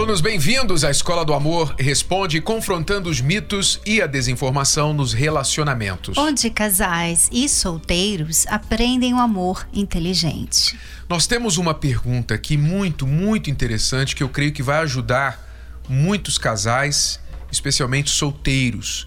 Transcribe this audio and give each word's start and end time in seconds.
Alunos, 0.00 0.22
bem-vindos 0.22 0.82
à 0.82 0.90
Escola 0.90 1.26
do 1.26 1.34
Amor 1.34 1.74
Responde, 1.78 2.40
confrontando 2.40 3.10
os 3.10 3.20
mitos 3.20 3.78
e 3.84 4.00
a 4.00 4.06
desinformação 4.06 4.94
nos 4.94 5.12
relacionamentos. 5.12 6.16
Onde 6.16 6.48
casais 6.48 7.28
e 7.30 7.46
solteiros 7.50 8.46
aprendem 8.46 9.12
o 9.12 9.18
amor 9.18 9.68
inteligente. 9.74 10.74
Nós 11.06 11.26
temos 11.26 11.58
uma 11.58 11.74
pergunta 11.74 12.32
aqui 12.32 12.56
muito, 12.56 13.06
muito 13.06 13.50
interessante 13.50 14.16
que 14.16 14.22
eu 14.22 14.30
creio 14.30 14.52
que 14.52 14.62
vai 14.62 14.78
ajudar 14.78 15.38
muitos 15.86 16.38
casais, 16.38 17.20
especialmente 17.52 18.08
solteiros. 18.08 19.06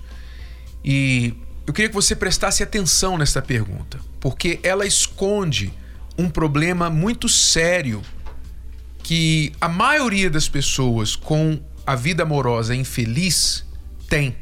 E 0.85 1.33
eu 1.65 1.73
queria 1.73 1.89
que 1.89 1.95
você 1.95 2.15
prestasse 2.15 2.61
atenção 2.61 3.17
nessa 3.17 3.41
pergunta, 3.41 3.99
porque 4.19 4.59
ela 4.61 4.85
esconde 4.85 5.73
um 6.15 6.29
problema 6.29 6.87
muito 6.87 7.27
sério 7.27 8.03
que 9.03 9.51
a 9.59 9.67
maioria 9.67 10.29
das 10.29 10.47
pessoas 10.47 11.15
com 11.15 11.59
a 11.85 11.95
vida 11.95 12.23
amorosa 12.23 12.73
infeliz 12.73 13.65
tem 14.07 14.35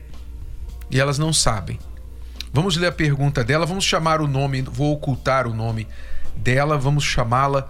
e 0.89 0.99
elas 0.99 1.17
não 1.17 1.33
sabem. 1.33 1.79
Vamos 2.53 2.75
ler 2.77 2.87
a 2.87 2.91
pergunta 2.91 3.43
dela, 3.43 3.65
vamos 3.65 3.85
chamar 3.85 4.21
o 4.21 4.27
nome, 4.27 4.61
vou 4.61 4.93
ocultar 4.93 5.47
o 5.47 5.53
nome 5.53 5.87
dela, 6.35 6.77
vamos 6.77 7.03
chamá-la 7.03 7.69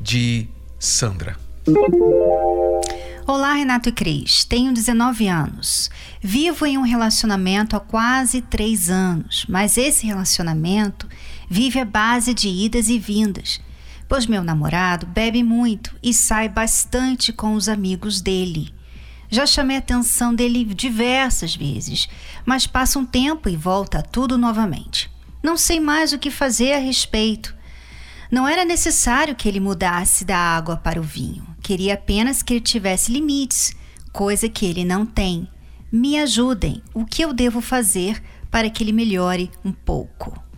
de 0.00 0.48
Sandra. 0.78 1.36
Olá, 3.26 3.54
Renato 3.54 3.88
e 3.88 3.92
Cris. 3.92 4.44
Tenho 4.44 4.72
19 4.72 5.28
anos. 5.28 5.90
Vivo 6.20 6.66
em 6.66 6.76
um 6.76 6.82
relacionamento 6.82 7.76
há 7.76 7.80
quase 7.80 8.42
três 8.42 8.90
anos, 8.90 9.46
mas 9.48 9.78
esse 9.78 10.06
relacionamento 10.06 11.06
vive 11.48 11.78
à 11.78 11.84
base 11.84 12.34
de 12.34 12.48
idas 12.48 12.88
e 12.88 12.98
vindas, 12.98 13.60
pois 14.12 14.26
meu 14.26 14.44
namorado 14.44 15.06
bebe 15.06 15.42
muito 15.42 15.96
e 16.02 16.12
sai 16.12 16.46
bastante 16.46 17.32
com 17.32 17.54
os 17.54 17.66
amigos 17.66 18.20
dele. 18.20 18.70
Já 19.30 19.46
chamei 19.46 19.76
a 19.76 19.78
atenção 19.78 20.34
dele 20.34 20.66
diversas 20.66 21.56
vezes, 21.56 22.10
mas 22.44 22.66
passa 22.66 22.98
um 22.98 23.06
tempo 23.06 23.48
e 23.48 23.56
volta 23.56 24.02
tudo 24.02 24.36
novamente. 24.36 25.10
Não 25.42 25.56
sei 25.56 25.80
mais 25.80 26.12
o 26.12 26.18
que 26.18 26.30
fazer 26.30 26.74
a 26.74 26.78
respeito. 26.78 27.56
Não 28.30 28.46
era 28.46 28.66
necessário 28.66 29.34
que 29.34 29.48
ele 29.48 29.60
mudasse 29.60 30.26
da 30.26 30.36
água 30.36 30.76
para 30.76 31.00
o 31.00 31.02
vinho. 31.02 31.46
Queria 31.62 31.94
apenas 31.94 32.42
que 32.42 32.52
ele 32.52 32.60
tivesse 32.60 33.10
limites, 33.10 33.74
coisa 34.12 34.46
que 34.46 34.66
ele 34.66 34.84
não 34.84 35.06
tem. 35.06 35.48
Me 35.90 36.18
ajudem. 36.18 36.82
O 36.92 37.06
que 37.06 37.24
eu 37.24 37.32
devo 37.32 37.62
fazer 37.62 38.22
para 38.50 38.68
que 38.68 38.84
ele 38.84 38.92
melhore 38.92 39.50
um 39.64 39.72
pouco? 39.72 40.51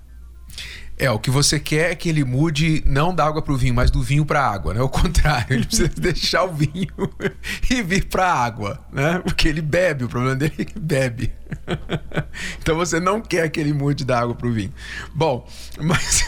É, 0.96 1.10
o 1.10 1.18
que 1.18 1.28
você 1.30 1.58
quer 1.58 1.90
é 1.90 1.94
que 1.94 2.08
ele 2.08 2.22
mude 2.22 2.82
não 2.86 3.12
da 3.12 3.24
água 3.26 3.42
para 3.42 3.52
o 3.52 3.56
vinho, 3.56 3.74
mas 3.74 3.90
do 3.90 4.00
vinho 4.00 4.24
para 4.24 4.40
a 4.40 4.48
água, 4.48 4.74
né? 4.74 4.80
O 4.80 4.88
contrário, 4.88 5.54
ele 5.54 5.66
precisa 5.66 5.88
deixar 5.98 6.44
o 6.44 6.52
vinho 6.52 6.88
e 7.68 7.82
vir 7.82 8.04
para 8.04 8.26
a 8.26 8.44
água, 8.44 8.80
né? 8.92 9.18
Porque 9.18 9.48
ele 9.48 9.60
bebe, 9.60 10.04
o 10.04 10.08
problema 10.08 10.36
dele 10.36 10.54
é 10.58 10.64
que 10.64 10.78
bebe. 10.78 11.32
Então 12.58 12.76
você 12.76 12.98
não 12.98 13.20
quer 13.20 13.48
que 13.50 13.60
ele 13.60 13.72
mude 13.72 14.04
da 14.04 14.18
água 14.18 14.34
para 14.34 14.48
o 14.48 14.52
vinho. 14.52 14.72
Bom, 15.14 15.46
mas 15.80 16.24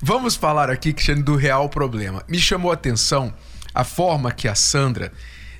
vamos 0.00 0.34
falar 0.34 0.70
aqui, 0.70 0.92
Cristiane, 0.92 1.22
do 1.22 1.36
real 1.36 1.68
problema. 1.68 2.24
Me 2.26 2.38
chamou 2.38 2.70
a 2.70 2.74
atenção 2.74 3.32
a 3.74 3.84
forma 3.84 4.32
que 4.32 4.48
a 4.48 4.54
Sandra 4.54 5.12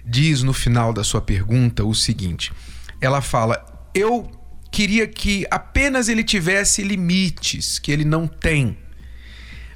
diz 0.05 0.43
no 0.43 0.53
final 0.53 0.93
da 0.93 1.05
sua 1.05 1.21
pergunta 1.21 1.85
o 1.85 1.95
seguinte: 1.95 2.53
ela 3.01 3.21
fala, 3.21 3.65
eu 3.95 4.31
queria 4.73 5.07
que 5.07 5.47
apenas 5.51 6.09
ele 6.09 6.25
tivesse 6.25 6.83
limites 6.83 7.79
que 7.79 7.93
ele 7.93 8.07
não 8.07 8.27
tem. 8.27 8.79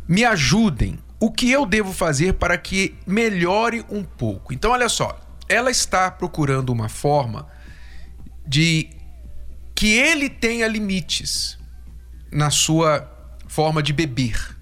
Me 0.08 0.24
ajudem. 0.24 0.98
O 1.20 1.30
que 1.30 1.50
eu 1.50 1.64
devo 1.64 1.92
fazer 1.92 2.34
para 2.34 2.58
que 2.58 2.94
melhore 3.06 3.84
um 3.90 4.02
pouco? 4.02 4.52
Então, 4.52 4.70
olha 4.72 4.88
só, 4.88 5.18
ela 5.48 5.70
está 5.70 6.10
procurando 6.10 6.70
uma 6.70 6.88
forma 6.88 7.46
de 8.46 8.90
que 9.74 9.92
ele 9.94 10.28
tenha 10.28 10.66
limites 10.66 11.58
na 12.32 12.50
sua 12.50 13.10
forma 13.46 13.82
de 13.82 13.92
beber. 13.92 14.56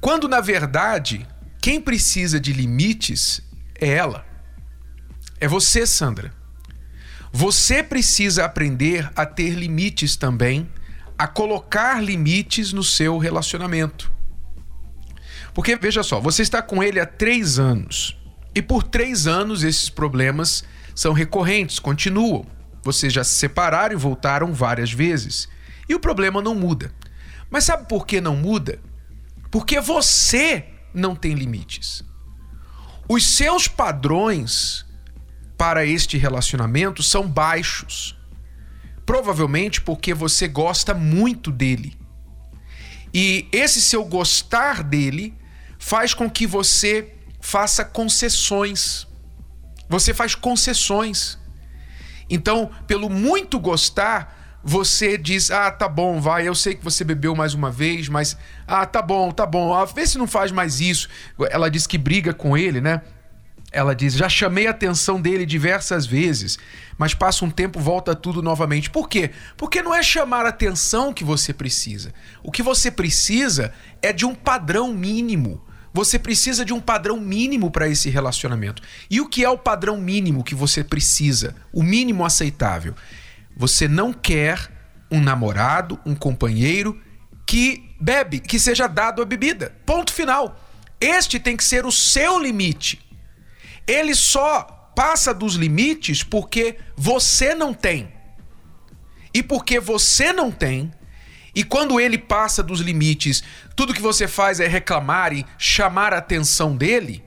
Quando 0.00 0.28
na 0.28 0.40
verdade, 0.40 1.26
quem 1.60 1.80
precisa 1.80 2.40
de 2.40 2.52
limites 2.52 3.42
é 3.78 3.88
ela. 3.88 4.26
É 5.40 5.46
você, 5.46 5.86
Sandra. 5.86 6.41
Você 7.32 7.82
precisa 7.82 8.44
aprender 8.44 9.10
a 9.16 9.24
ter 9.24 9.54
limites 9.54 10.16
também, 10.16 10.68
a 11.16 11.26
colocar 11.26 12.02
limites 12.02 12.74
no 12.74 12.84
seu 12.84 13.16
relacionamento. 13.16 14.12
Porque 15.54 15.74
veja 15.76 16.02
só, 16.02 16.20
você 16.20 16.42
está 16.42 16.60
com 16.60 16.82
ele 16.82 17.00
há 17.00 17.06
três 17.06 17.58
anos 17.58 18.18
e 18.54 18.60
por 18.60 18.82
três 18.82 19.26
anos 19.26 19.64
esses 19.64 19.88
problemas 19.88 20.62
são 20.94 21.14
recorrentes, 21.14 21.78
continuam. 21.78 22.44
Vocês 22.84 23.12
já 23.12 23.24
se 23.24 23.34
separaram 23.34 23.94
e 23.94 23.98
voltaram 23.98 24.52
várias 24.52 24.92
vezes 24.92 25.48
e 25.88 25.94
o 25.94 26.00
problema 26.00 26.42
não 26.42 26.54
muda. 26.54 26.92
Mas 27.50 27.64
sabe 27.64 27.88
por 27.88 28.06
que 28.06 28.20
não 28.20 28.36
muda? 28.36 28.78
Porque 29.50 29.80
você 29.80 30.66
não 30.92 31.14
tem 31.14 31.34
limites. 31.34 32.02
Os 33.08 33.36
seus 33.36 33.68
padrões 33.68 34.84
para 35.62 35.86
este 35.86 36.18
relacionamento 36.18 37.04
são 37.04 37.28
baixos. 37.28 38.18
Provavelmente 39.06 39.80
porque 39.80 40.12
você 40.12 40.48
gosta 40.48 40.92
muito 40.92 41.52
dele. 41.52 41.96
E 43.14 43.48
esse 43.52 43.80
seu 43.80 44.04
gostar 44.04 44.82
dele 44.82 45.32
faz 45.78 46.14
com 46.14 46.28
que 46.28 46.48
você 46.48 47.14
faça 47.40 47.84
concessões. 47.84 49.06
Você 49.88 50.12
faz 50.12 50.34
concessões. 50.34 51.38
Então, 52.28 52.68
pelo 52.88 53.08
muito 53.08 53.60
gostar, 53.60 54.58
você 54.64 55.16
diz: 55.16 55.52
Ah, 55.52 55.70
tá 55.70 55.88
bom, 55.88 56.20
vai, 56.20 56.48
eu 56.48 56.56
sei 56.56 56.74
que 56.74 56.82
você 56.82 57.04
bebeu 57.04 57.36
mais 57.36 57.54
uma 57.54 57.70
vez, 57.70 58.08
mas 58.08 58.36
ah, 58.66 58.84
tá 58.84 59.00
bom, 59.00 59.30
tá 59.30 59.46
bom, 59.46 59.72
ah, 59.72 59.84
vê 59.84 60.08
se 60.08 60.18
não 60.18 60.26
faz 60.26 60.50
mais 60.50 60.80
isso. 60.80 61.08
Ela 61.52 61.70
diz 61.70 61.86
que 61.86 61.96
briga 61.96 62.34
com 62.34 62.56
ele, 62.56 62.80
né? 62.80 63.00
Ela 63.72 63.94
diz: 63.94 64.14
Já 64.14 64.28
chamei 64.28 64.66
a 64.66 64.70
atenção 64.70 65.20
dele 65.20 65.46
diversas 65.46 66.04
vezes, 66.04 66.58
mas 66.98 67.14
passa 67.14 67.44
um 67.44 67.50
tempo, 67.50 67.80
volta 67.80 68.14
tudo 68.14 68.42
novamente. 68.42 68.90
Por 68.90 69.08
quê? 69.08 69.30
Porque 69.56 69.82
não 69.82 69.94
é 69.94 70.02
chamar 70.02 70.44
a 70.44 70.50
atenção 70.50 71.12
que 71.12 71.24
você 71.24 71.54
precisa. 71.54 72.12
O 72.42 72.52
que 72.52 72.62
você 72.62 72.90
precisa 72.90 73.72
é 74.02 74.12
de 74.12 74.26
um 74.26 74.34
padrão 74.34 74.92
mínimo. 74.92 75.64
Você 75.94 76.18
precisa 76.18 76.64
de 76.64 76.72
um 76.72 76.80
padrão 76.80 77.20
mínimo 77.20 77.70
para 77.70 77.88
esse 77.88 78.08
relacionamento. 78.08 78.82
E 79.10 79.20
o 79.20 79.28
que 79.28 79.44
é 79.44 79.48
o 79.48 79.58
padrão 79.58 79.98
mínimo 79.98 80.44
que 80.44 80.54
você 80.54 80.82
precisa? 80.82 81.54
O 81.72 81.82
mínimo 81.82 82.24
aceitável. 82.24 82.94
Você 83.56 83.86
não 83.86 84.12
quer 84.12 84.70
um 85.10 85.20
namorado, 85.20 86.00
um 86.06 86.14
companheiro 86.14 86.98
que 87.46 87.94
bebe, 88.00 88.40
que 88.40 88.58
seja 88.58 88.86
dado 88.86 89.20
a 89.20 89.26
bebida. 89.26 89.74
Ponto 89.84 90.12
final. 90.12 90.58
Este 90.98 91.38
tem 91.38 91.56
que 91.56 91.64
ser 91.64 91.84
o 91.84 91.92
seu 91.92 92.38
limite. 92.38 93.11
Ele 93.86 94.14
só 94.14 94.62
passa 94.94 95.32
dos 95.32 95.54
limites 95.54 96.22
porque 96.22 96.76
você 96.96 97.54
não 97.54 97.72
tem. 97.74 98.12
E 99.34 99.42
porque 99.42 99.80
você 99.80 100.32
não 100.32 100.50
tem, 100.50 100.92
e 101.54 101.64
quando 101.64 102.00
ele 102.00 102.18
passa 102.18 102.62
dos 102.62 102.80
limites, 102.80 103.42
tudo 103.74 103.94
que 103.94 104.00
você 104.00 104.28
faz 104.28 104.60
é 104.60 104.66
reclamar 104.66 105.32
e 105.32 105.44
chamar 105.58 106.12
a 106.12 106.18
atenção 106.18 106.76
dele, 106.76 107.24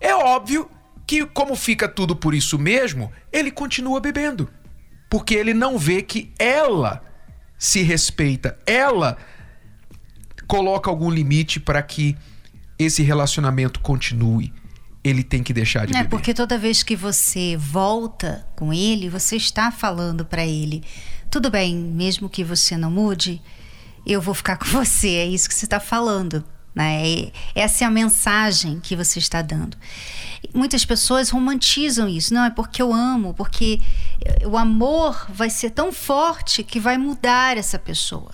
é 0.00 0.14
óbvio 0.14 0.70
que, 1.06 1.24
como 1.26 1.56
fica 1.56 1.88
tudo 1.88 2.14
por 2.14 2.34
isso 2.34 2.58
mesmo, 2.58 3.12
ele 3.32 3.50
continua 3.50 4.00
bebendo. 4.00 4.48
Porque 5.10 5.34
ele 5.34 5.54
não 5.54 5.78
vê 5.78 6.02
que 6.02 6.32
ela 6.38 7.02
se 7.56 7.82
respeita, 7.82 8.56
ela 8.66 9.16
coloca 10.46 10.88
algum 10.88 11.10
limite 11.10 11.58
para 11.58 11.82
que 11.82 12.16
esse 12.78 13.02
relacionamento 13.02 13.80
continue 13.80 14.52
ele 15.02 15.22
tem 15.22 15.42
que 15.42 15.52
deixar 15.52 15.86
de 15.86 15.94
é, 15.94 15.98
beber. 15.98 16.10
porque 16.10 16.34
toda 16.34 16.58
vez 16.58 16.82
que 16.82 16.96
você 16.96 17.56
volta 17.56 18.46
com 18.56 18.72
ele, 18.72 19.08
você 19.08 19.36
está 19.36 19.70
falando 19.70 20.24
para 20.24 20.44
ele: 20.44 20.82
tudo 21.30 21.50
bem, 21.50 21.76
mesmo 21.76 22.28
que 22.28 22.42
você 22.42 22.76
não 22.76 22.90
mude, 22.90 23.40
eu 24.06 24.20
vou 24.20 24.34
ficar 24.34 24.56
com 24.58 24.66
você. 24.66 25.08
É 25.08 25.26
isso 25.26 25.48
que 25.48 25.54
você 25.54 25.66
está 25.66 25.80
falando. 25.80 26.44
Né? 26.74 27.32
Essa 27.54 27.84
é 27.84 27.86
a 27.86 27.90
mensagem 27.90 28.78
que 28.80 28.94
você 28.94 29.18
está 29.18 29.42
dando. 29.42 29.76
Muitas 30.54 30.84
pessoas 30.84 31.30
romantizam 31.30 32.08
isso. 32.08 32.32
Não, 32.32 32.44
é 32.44 32.50
porque 32.50 32.80
eu 32.80 32.92
amo, 32.92 33.34
porque 33.34 33.80
o 34.44 34.56
amor 34.56 35.26
vai 35.28 35.50
ser 35.50 35.70
tão 35.70 35.92
forte 35.92 36.62
que 36.62 36.78
vai 36.78 36.96
mudar 36.96 37.56
essa 37.56 37.78
pessoa. 37.78 38.32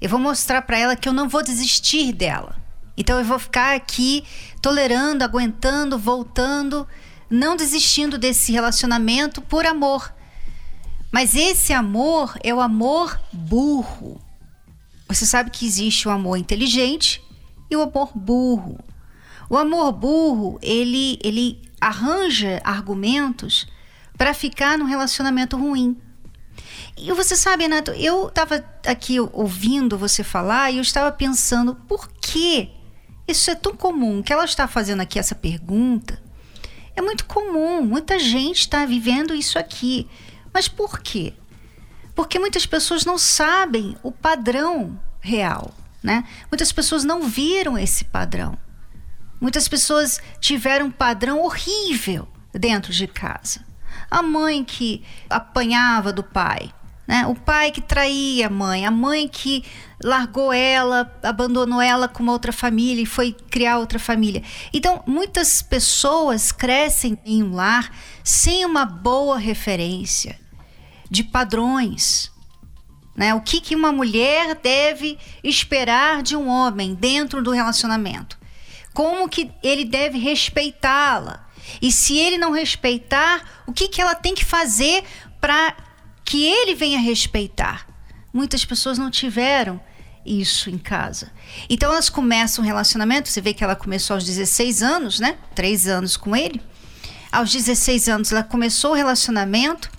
Eu 0.00 0.08
vou 0.08 0.20
mostrar 0.20 0.62
para 0.62 0.78
ela 0.78 0.96
que 0.96 1.08
eu 1.08 1.12
não 1.12 1.28
vou 1.28 1.42
desistir 1.42 2.12
dela. 2.12 2.59
Então 3.00 3.18
eu 3.18 3.24
vou 3.24 3.38
ficar 3.38 3.74
aqui 3.74 4.22
tolerando, 4.60 5.24
aguentando, 5.24 5.98
voltando, 5.98 6.86
não 7.30 7.56
desistindo 7.56 8.18
desse 8.18 8.52
relacionamento 8.52 9.40
por 9.40 9.64
amor. 9.64 10.12
Mas 11.10 11.34
esse 11.34 11.72
amor 11.72 12.38
é 12.44 12.52
o 12.52 12.60
amor 12.60 13.18
burro. 13.32 14.20
Você 15.08 15.24
sabe 15.24 15.50
que 15.50 15.64
existe 15.64 16.06
o 16.06 16.10
amor 16.10 16.36
inteligente 16.36 17.24
e 17.70 17.76
o 17.76 17.80
amor 17.80 18.10
burro. 18.14 18.78
O 19.48 19.56
amor 19.56 19.92
burro, 19.92 20.58
ele, 20.60 21.18
ele 21.24 21.58
arranja 21.80 22.60
argumentos 22.62 23.66
para 24.18 24.34
ficar 24.34 24.76
num 24.76 24.84
relacionamento 24.84 25.56
ruim. 25.56 25.96
E 26.98 27.10
você 27.12 27.34
sabe, 27.34 27.62
Renato, 27.62 27.92
eu 27.92 28.28
estava 28.28 28.62
aqui 28.86 29.18
ouvindo 29.18 29.96
você 29.96 30.22
falar 30.22 30.70
e 30.70 30.76
eu 30.76 30.82
estava 30.82 31.10
pensando 31.10 31.74
por 31.74 32.06
que 32.20 32.78
isso 33.30 33.50
é 33.50 33.54
tão 33.54 33.74
comum, 33.74 34.22
que 34.22 34.32
ela 34.32 34.44
está 34.44 34.66
fazendo 34.66 35.00
aqui 35.00 35.18
essa 35.18 35.34
pergunta. 35.34 36.22
É 36.94 37.02
muito 37.02 37.24
comum, 37.24 37.82
muita 37.82 38.18
gente 38.18 38.60
está 38.60 38.84
vivendo 38.84 39.34
isso 39.34 39.58
aqui. 39.58 40.08
Mas 40.52 40.68
por 40.68 41.00
quê? 41.00 41.34
Porque 42.14 42.38
muitas 42.38 42.66
pessoas 42.66 43.04
não 43.04 43.16
sabem 43.16 43.96
o 44.02 44.12
padrão 44.12 45.00
real, 45.20 45.74
né? 46.02 46.24
Muitas 46.50 46.72
pessoas 46.72 47.04
não 47.04 47.22
viram 47.22 47.78
esse 47.78 48.04
padrão. 48.04 48.58
Muitas 49.40 49.68
pessoas 49.68 50.20
tiveram 50.38 50.86
um 50.86 50.90
padrão 50.90 51.40
horrível 51.40 52.28
dentro 52.52 52.92
de 52.92 53.06
casa. 53.06 53.64
A 54.10 54.22
mãe 54.22 54.64
que 54.64 55.04
apanhava 55.28 56.12
do 56.12 56.22
pai, 56.22 56.72
né? 57.10 57.26
O 57.26 57.34
pai 57.34 57.72
que 57.72 57.80
traía 57.80 58.46
a 58.46 58.50
mãe, 58.50 58.86
a 58.86 58.90
mãe 58.90 59.26
que 59.26 59.64
largou 60.00 60.52
ela, 60.52 61.12
abandonou 61.24 61.82
ela 61.82 62.06
com 62.06 62.22
uma 62.22 62.30
outra 62.30 62.52
família 62.52 63.02
e 63.02 63.06
foi 63.06 63.32
criar 63.50 63.78
outra 63.78 63.98
família. 63.98 64.44
Então, 64.72 65.02
muitas 65.08 65.60
pessoas 65.60 66.52
crescem 66.52 67.18
em 67.26 67.42
um 67.42 67.52
lar 67.52 67.92
sem 68.22 68.64
uma 68.64 68.84
boa 68.84 69.36
referência 69.38 70.38
de 71.10 71.24
padrões. 71.24 72.30
Né? 73.16 73.34
O 73.34 73.40
que, 73.40 73.60
que 73.60 73.74
uma 73.74 73.90
mulher 73.90 74.54
deve 74.54 75.18
esperar 75.42 76.22
de 76.22 76.36
um 76.36 76.46
homem 76.46 76.94
dentro 76.94 77.42
do 77.42 77.50
relacionamento? 77.50 78.38
Como 78.94 79.28
que 79.28 79.50
ele 79.64 79.84
deve 79.84 80.16
respeitá-la? 80.16 81.44
E 81.82 81.90
se 81.90 82.16
ele 82.16 82.38
não 82.38 82.52
respeitar, 82.52 83.64
o 83.66 83.72
que, 83.72 83.88
que 83.88 84.00
ela 84.00 84.14
tem 84.14 84.32
que 84.32 84.44
fazer 84.44 85.02
para 85.40 85.74
que 86.30 86.44
ele 86.44 86.76
venha 86.76 87.00
respeitar? 87.00 87.88
Muitas 88.32 88.64
pessoas 88.64 88.96
não 88.96 89.10
tiveram 89.10 89.80
isso 90.24 90.70
em 90.70 90.78
casa. 90.78 91.32
Então 91.68 91.90
elas 91.90 92.08
começam 92.08 92.62
um 92.62 92.66
relacionamento, 92.66 93.28
você 93.28 93.40
vê 93.40 93.52
que 93.52 93.64
ela 93.64 93.74
começou 93.74 94.14
aos 94.14 94.24
16 94.24 94.80
anos, 94.80 95.18
né? 95.18 95.38
Três 95.56 95.88
anos 95.88 96.16
com 96.16 96.36
ele. 96.36 96.62
Aos 97.32 97.50
16 97.50 98.08
anos 98.08 98.30
ela 98.30 98.44
começou 98.44 98.92
o 98.92 98.94
relacionamento 98.94 99.90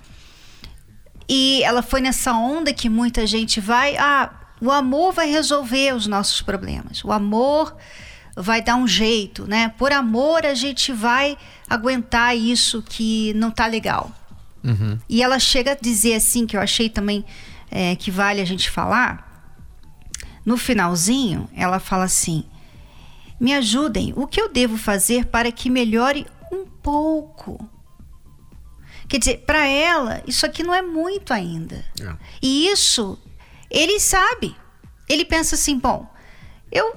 e 1.28 1.62
ela 1.64 1.82
foi 1.82 2.00
nessa 2.00 2.32
onda 2.32 2.72
que 2.72 2.88
muita 2.88 3.28
gente 3.28 3.60
vai, 3.60 3.98
ah, 3.98 4.32
o 4.62 4.72
amor 4.72 5.12
vai 5.12 5.30
resolver 5.30 5.94
os 5.94 6.08
nossos 6.08 6.42
problemas. 6.42 7.04
O 7.04 7.12
amor 7.12 7.76
vai 8.38 8.62
dar 8.62 8.78
um 8.78 8.88
jeito, 8.88 9.46
né? 9.46 9.74
Por 9.78 9.92
amor 9.92 10.46
a 10.46 10.54
gente 10.54 10.94
vai 10.94 11.38
aguentar 11.70 12.38
isso 12.38 12.82
que 12.82 13.34
não 13.34 13.52
tá 13.52 13.68
legal. 13.68 14.21
Uhum. 14.64 15.00
E 15.10 15.24
ela 15.24 15.40
chega 15.40 15.72
a 15.72 15.76
dizer 15.76 16.16
assim, 16.16 16.46
que 16.46 16.56
eu 16.56 16.62
achei 16.62 16.90
também 16.90 17.26
é, 17.70 17.96
que 17.96 18.12
vale 18.12 18.42
a 18.42 18.46
gente 18.46 18.70
falar. 18.70 19.30
No 20.46 20.58
finalzinho, 20.58 21.50
ela 21.56 21.80
fala 21.80 22.04
assim: 22.04 22.44
Me 23.40 23.54
ajudem, 23.54 24.14
o 24.16 24.28
que 24.28 24.42
eu 24.42 24.50
devo 24.50 24.78
fazer 24.78 25.26
para 25.26 25.52
que 25.52 25.70
melhore 25.70 26.26
um 26.52 26.66
pouco? 26.66 27.70
Quer 29.08 29.20
dizer, 29.20 29.38
para 29.40 29.68
ela, 29.68 30.24
isso 30.26 30.46
aqui 30.46 30.64
não 30.64 30.74
é 30.74 30.82
muito 30.82 31.34
ainda. 31.34 31.84
É. 32.00 32.16
E 32.42 32.68
isso, 32.68 33.20
ele 33.70 34.00
sabe. 34.00 34.56
Ele 35.08 35.26
pensa 35.26 35.56
assim: 35.56 35.78
bom, 35.78 36.10
eu 36.72 36.96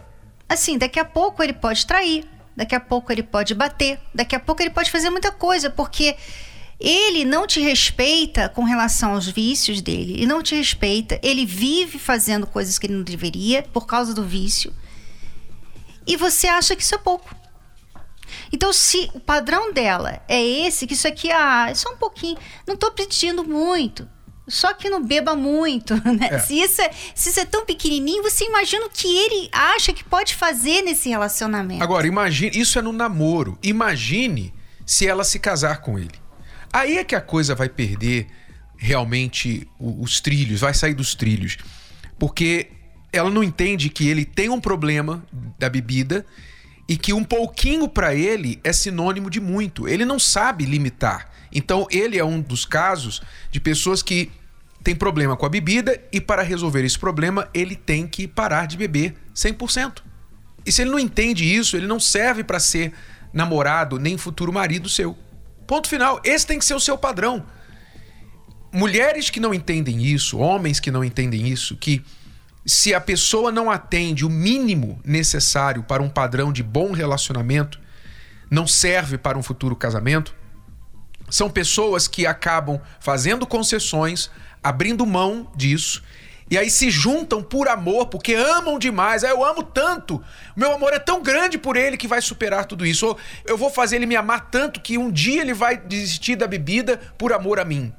assim, 0.49 0.78
daqui 0.78 1.00
a 1.00 1.05
pouco 1.05 1.43
ele 1.43 1.52
pode 1.52 1.84
trair, 1.87 2.25
daqui 2.56 2.75
a 2.75 2.81
pouco 2.81 3.10
ele 3.10 3.22
pode 3.22 3.55
bater, 3.55 3.99
daqui 4.14 4.37
a 4.37 4.40
pouco 4.40 4.62
ele 4.62 4.70
pode 4.70 4.90
fazer 4.90 5.10
muita 5.10 5.32
coisa, 5.32 5.69
porque 5.69 6.17
ele 6.78 7.24
não 7.24 7.46
te 7.46 7.60
respeita 7.60 8.48
com 8.48 8.64
relação 8.64 9.14
aos 9.14 9.26
vícios 9.26 9.80
dele, 9.80 10.14
ele 10.14 10.26
não 10.26 10.42
te 10.42 10.54
respeita, 10.54 11.18
ele 11.22 11.46
vive 11.46 11.98
fazendo 11.98 12.46
coisas 12.46 12.78
que 12.78 12.86
ele 12.86 12.94
não 12.94 13.02
deveria 13.02 13.62
por 13.62 13.86
causa 13.86 14.12
do 14.12 14.24
vício. 14.24 14.72
E 16.06 16.16
você 16.16 16.46
acha 16.46 16.76
que 16.76 16.82
isso 16.82 16.94
é 16.94 16.98
pouco. 16.98 17.34
Então, 18.52 18.72
se 18.72 19.10
o 19.14 19.20
padrão 19.20 19.72
dela 19.72 20.22
é 20.28 20.42
esse, 20.42 20.86
que 20.86 20.94
isso 20.94 21.08
aqui, 21.08 21.30
ah, 21.30 21.68
é 21.70 21.74
só 21.74 21.92
um 21.92 21.96
pouquinho, 21.96 22.36
não 22.66 22.74
estou 22.74 22.90
pedindo 22.90 23.44
muito. 23.44 24.08
Só 24.46 24.74
que 24.74 24.90
não 24.90 25.02
beba 25.02 25.34
muito, 25.34 25.94
né? 26.04 26.28
É. 26.30 26.38
Se, 26.38 26.60
isso 26.60 26.80
é, 26.82 26.90
se 27.14 27.30
isso 27.30 27.40
é 27.40 27.44
tão 27.46 27.64
pequenininho, 27.64 28.22
você 28.22 28.44
imagina 28.44 28.86
o 28.86 28.90
que 28.90 29.08
ele 29.08 29.48
acha 29.50 29.92
que 29.92 30.04
pode 30.04 30.34
fazer 30.34 30.82
nesse 30.82 31.08
relacionamento. 31.08 31.82
Agora, 31.82 32.06
imagine, 32.06 32.56
isso 32.58 32.78
é 32.78 32.82
no 32.82 32.92
namoro. 32.92 33.58
Imagine 33.62 34.52
se 34.84 35.06
ela 35.06 35.24
se 35.24 35.38
casar 35.38 35.80
com 35.80 35.98
ele. 35.98 36.23
Aí 36.74 36.98
é 36.98 37.04
que 37.04 37.14
a 37.14 37.20
coisa 37.20 37.54
vai 37.54 37.68
perder 37.68 38.26
realmente 38.76 39.68
os 39.78 40.20
trilhos, 40.20 40.60
vai 40.60 40.74
sair 40.74 40.92
dos 40.92 41.14
trilhos. 41.14 41.56
Porque 42.18 42.66
ela 43.12 43.30
não 43.30 43.44
entende 43.44 43.88
que 43.88 44.08
ele 44.08 44.24
tem 44.24 44.48
um 44.48 44.60
problema 44.60 45.24
da 45.56 45.68
bebida 45.68 46.26
e 46.88 46.96
que 46.96 47.12
um 47.12 47.22
pouquinho 47.22 47.88
para 47.88 48.12
ele 48.12 48.58
é 48.64 48.72
sinônimo 48.72 49.30
de 49.30 49.40
muito. 49.40 49.86
Ele 49.86 50.04
não 50.04 50.18
sabe 50.18 50.64
limitar. 50.64 51.30
Então, 51.52 51.86
ele 51.92 52.18
é 52.18 52.24
um 52.24 52.40
dos 52.40 52.64
casos 52.64 53.22
de 53.52 53.60
pessoas 53.60 54.02
que 54.02 54.32
tem 54.82 54.96
problema 54.96 55.36
com 55.36 55.46
a 55.46 55.48
bebida 55.48 56.02
e 56.10 56.20
para 56.20 56.42
resolver 56.42 56.84
esse 56.84 56.98
problema, 56.98 57.48
ele 57.54 57.76
tem 57.76 58.04
que 58.04 58.26
parar 58.26 58.66
de 58.66 58.76
beber 58.76 59.14
100%. 59.32 60.02
E 60.66 60.72
se 60.72 60.82
ele 60.82 60.90
não 60.90 60.98
entende 60.98 61.44
isso, 61.44 61.76
ele 61.76 61.86
não 61.86 62.00
serve 62.00 62.42
para 62.42 62.58
ser 62.58 62.92
namorado 63.32 63.96
nem 63.96 64.18
futuro 64.18 64.52
marido 64.52 64.88
seu. 64.88 65.16
Ponto 65.66 65.88
final. 65.88 66.20
Esse 66.25 66.46
tem 66.46 66.58
que 66.58 66.64
ser 66.64 66.75
o 66.75 66.81
seu 66.81 66.96
padrão. 66.96 67.44
Mulheres 68.72 69.31
que 69.31 69.38
não 69.38 69.55
entendem 69.55 70.02
isso, 70.02 70.38
homens 70.38 70.81
que 70.81 70.90
não 70.90 71.05
entendem 71.05 71.46
isso, 71.49 71.76
que 71.76 72.05
se 72.66 72.94
a 72.94 73.00
pessoa 73.00 73.52
não 73.52 73.70
atende 73.70 74.24
o 74.24 74.31
mínimo 74.31 75.00
necessário 75.05 75.82
para 75.82 76.03
um 76.03 76.08
padrão 76.08 76.53
de 76.53 76.62
bom 76.62 76.93
relacionamento, 76.93 77.79
não 78.50 78.67
serve 78.67 79.17
para 79.17 79.38
um 79.38 79.43
futuro 79.43 79.77
casamento, 79.77 80.34
são 81.31 81.50
pessoas 81.50 82.08
que 82.08 82.27
acabam 82.27 82.81
fazendo 83.00 83.46
concessões, 83.46 84.31
abrindo 84.62 85.06
mão 85.06 85.50
disso, 85.55 86.03
e 86.51 86.58
aí 86.58 86.69
se 86.69 86.91
juntam 86.91 87.43
por 87.43 87.69
amor, 87.69 88.06
porque 88.06 88.34
amam 88.34 88.79
demais. 88.79 89.24
Ah, 89.24 89.31
eu 89.31 89.44
amo 89.44 89.63
tanto. 89.63 90.22
Meu 90.55 90.72
amor 90.72 90.93
é 90.93 90.98
tão 90.98 91.22
grande 91.22 91.56
por 91.56 91.77
ele 91.77 91.96
que 91.96 92.06
vai 92.06 92.20
superar 92.20 92.67
tudo 92.67 92.84
isso. 92.84 93.06
Ou 93.06 93.19
eu 93.46 93.56
vou 93.56 93.70
fazer 93.70 93.96
ele 93.96 94.06
me 94.06 94.17
amar 94.17 94.51
tanto 94.51 94.81
que 94.81 94.98
um 94.98 95.10
dia 95.10 95.41
ele 95.41 95.55
vai 95.55 95.77
desistir 95.77 96.36
da 96.36 96.46
bebida 96.46 96.98
por 97.17 97.32
amor 97.32 97.58
a 97.58 97.65
mim. 97.65 97.93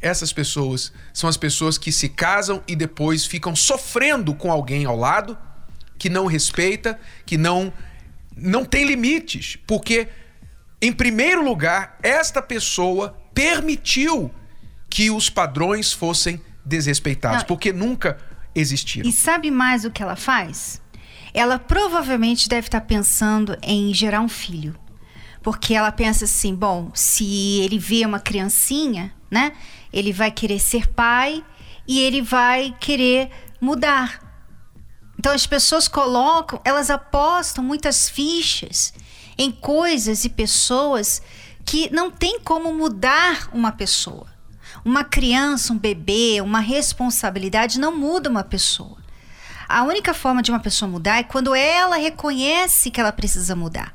Essas 0.00 0.32
pessoas 0.32 0.92
são 1.12 1.28
as 1.28 1.36
pessoas 1.36 1.78
que 1.78 1.92
se 1.92 2.08
casam 2.08 2.62
e 2.66 2.74
depois 2.74 3.26
ficam 3.26 3.54
sofrendo 3.54 4.34
com 4.34 4.50
alguém 4.50 4.84
ao 4.84 4.96
lado 4.96 5.36
que 5.98 6.08
não 6.08 6.26
respeita, 6.26 6.98
que 7.24 7.36
não 7.36 7.72
não 8.38 8.66
tem 8.66 8.84
limites, 8.84 9.56
porque 9.66 10.08
em 10.80 10.92
primeiro 10.92 11.42
lugar, 11.42 11.98
esta 12.02 12.42
pessoa 12.42 13.16
permitiu 13.32 14.30
que 14.90 15.10
os 15.10 15.30
padrões 15.30 15.92
fossem 15.92 16.40
desrespeitados, 16.66 17.38
Não. 17.38 17.46
porque 17.46 17.72
nunca 17.72 18.18
existiram. 18.54 19.08
E 19.08 19.12
sabe 19.12 19.50
mais 19.50 19.84
o 19.84 19.90
que 19.90 20.02
ela 20.02 20.16
faz? 20.16 20.82
Ela 21.32 21.58
provavelmente 21.58 22.48
deve 22.48 22.66
estar 22.66 22.80
pensando 22.80 23.56
em 23.62 23.94
gerar 23.94 24.20
um 24.20 24.28
filho. 24.28 24.76
Porque 25.42 25.74
ela 25.74 25.92
pensa 25.92 26.24
assim: 26.24 26.54
bom, 26.54 26.90
se 26.92 27.60
ele 27.60 27.78
vê 27.78 28.04
uma 28.04 28.18
criancinha, 28.18 29.14
né? 29.30 29.52
Ele 29.92 30.12
vai 30.12 30.30
querer 30.30 30.58
ser 30.58 30.88
pai 30.88 31.44
e 31.86 32.00
ele 32.00 32.20
vai 32.20 32.74
querer 32.80 33.30
mudar. 33.60 34.20
Então 35.18 35.32
as 35.32 35.46
pessoas 35.46 35.86
colocam, 35.88 36.60
elas 36.64 36.90
apostam 36.90 37.62
muitas 37.62 38.08
fichas 38.08 38.92
em 39.38 39.50
coisas 39.50 40.24
e 40.24 40.28
pessoas 40.28 41.22
que 41.64 41.92
não 41.92 42.10
tem 42.10 42.40
como 42.40 42.72
mudar 42.72 43.48
uma 43.52 43.72
pessoa. 43.72 44.35
Uma 44.86 45.02
criança, 45.02 45.72
um 45.72 45.78
bebê, 45.78 46.40
uma 46.40 46.60
responsabilidade 46.60 47.80
não 47.80 47.90
muda 47.90 48.30
uma 48.30 48.44
pessoa. 48.44 48.98
A 49.68 49.82
única 49.82 50.14
forma 50.14 50.40
de 50.40 50.52
uma 50.52 50.60
pessoa 50.60 50.88
mudar 50.88 51.18
é 51.18 51.24
quando 51.24 51.56
ela 51.56 51.96
reconhece 51.96 52.88
que 52.92 53.00
ela 53.00 53.10
precisa 53.10 53.56
mudar. 53.56 53.92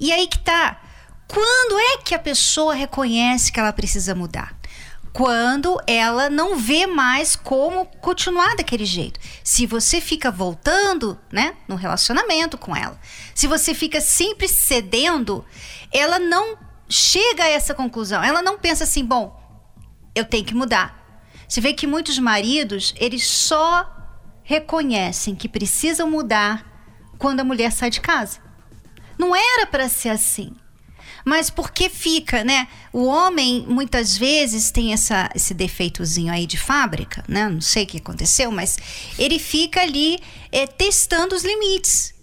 E 0.00 0.10
aí 0.10 0.26
que 0.26 0.38
tá. 0.38 0.80
Quando 1.28 1.78
é 1.78 1.98
que 1.98 2.14
a 2.14 2.18
pessoa 2.18 2.74
reconhece 2.74 3.52
que 3.52 3.60
ela 3.60 3.70
precisa 3.70 4.14
mudar? 4.14 4.58
quando 5.12 5.76
ela 5.88 6.30
não 6.30 6.56
vê 6.56 6.86
mais 6.86 7.34
como 7.34 7.84
continuar 8.00 8.54
daquele 8.54 8.84
jeito. 8.84 9.18
Se 9.42 9.66
você 9.66 10.00
fica 10.00 10.30
voltando, 10.30 11.18
né, 11.32 11.56
no 11.66 11.74
relacionamento 11.74 12.56
com 12.56 12.76
ela, 12.76 12.96
se 13.34 13.48
você 13.48 13.74
fica 13.74 14.00
sempre 14.00 14.46
cedendo, 14.46 15.44
ela 15.92 16.20
não 16.20 16.56
chega 16.88 17.42
a 17.42 17.48
essa 17.48 17.74
conclusão. 17.74 18.22
Ela 18.22 18.40
não 18.40 18.56
pensa 18.56 18.84
assim, 18.84 19.04
bom, 19.04 19.39
eu 20.14 20.24
tenho 20.24 20.44
que 20.44 20.54
mudar. 20.54 21.24
Você 21.48 21.60
vê 21.60 21.72
que 21.72 21.86
muitos 21.86 22.18
maridos, 22.18 22.94
eles 22.96 23.26
só 23.26 23.90
reconhecem 24.42 25.34
que 25.34 25.48
precisam 25.48 26.10
mudar 26.10 26.64
quando 27.18 27.40
a 27.40 27.44
mulher 27.44 27.72
sai 27.72 27.90
de 27.90 28.00
casa. 28.00 28.40
Não 29.18 29.34
era 29.34 29.66
para 29.66 29.88
ser 29.88 30.10
assim. 30.10 30.54
Mas 31.24 31.50
porque 31.50 31.88
fica, 31.88 32.42
né? 32.42 32.66
O 32.92 33.04
homem 33.04 33.64
muitas 33.68 34.16
vezes 34.16 34.70
tem 34.70 34.92
essa, 34.92 35.28
esse 35.34 35.52
defeitozinho 35.52 36.32
aí 36.32 36.46
de 36.46 36.56
fábrica, 36.56 37.22
né? 37.28 37.48
Não 37.48 37.60
sei 37.60 37.84
o 37.84 37.86
que 37.86 37.98
aconteceu, 37.98 38.50
mas 38.50 38.78
ele 39.18 39.38
fica 39.38 39.82
ali 39.82 40.18
é, 40.50 40.66
testando 40.66 41.34
os 41.34 41.44
limites. 41.44 42.14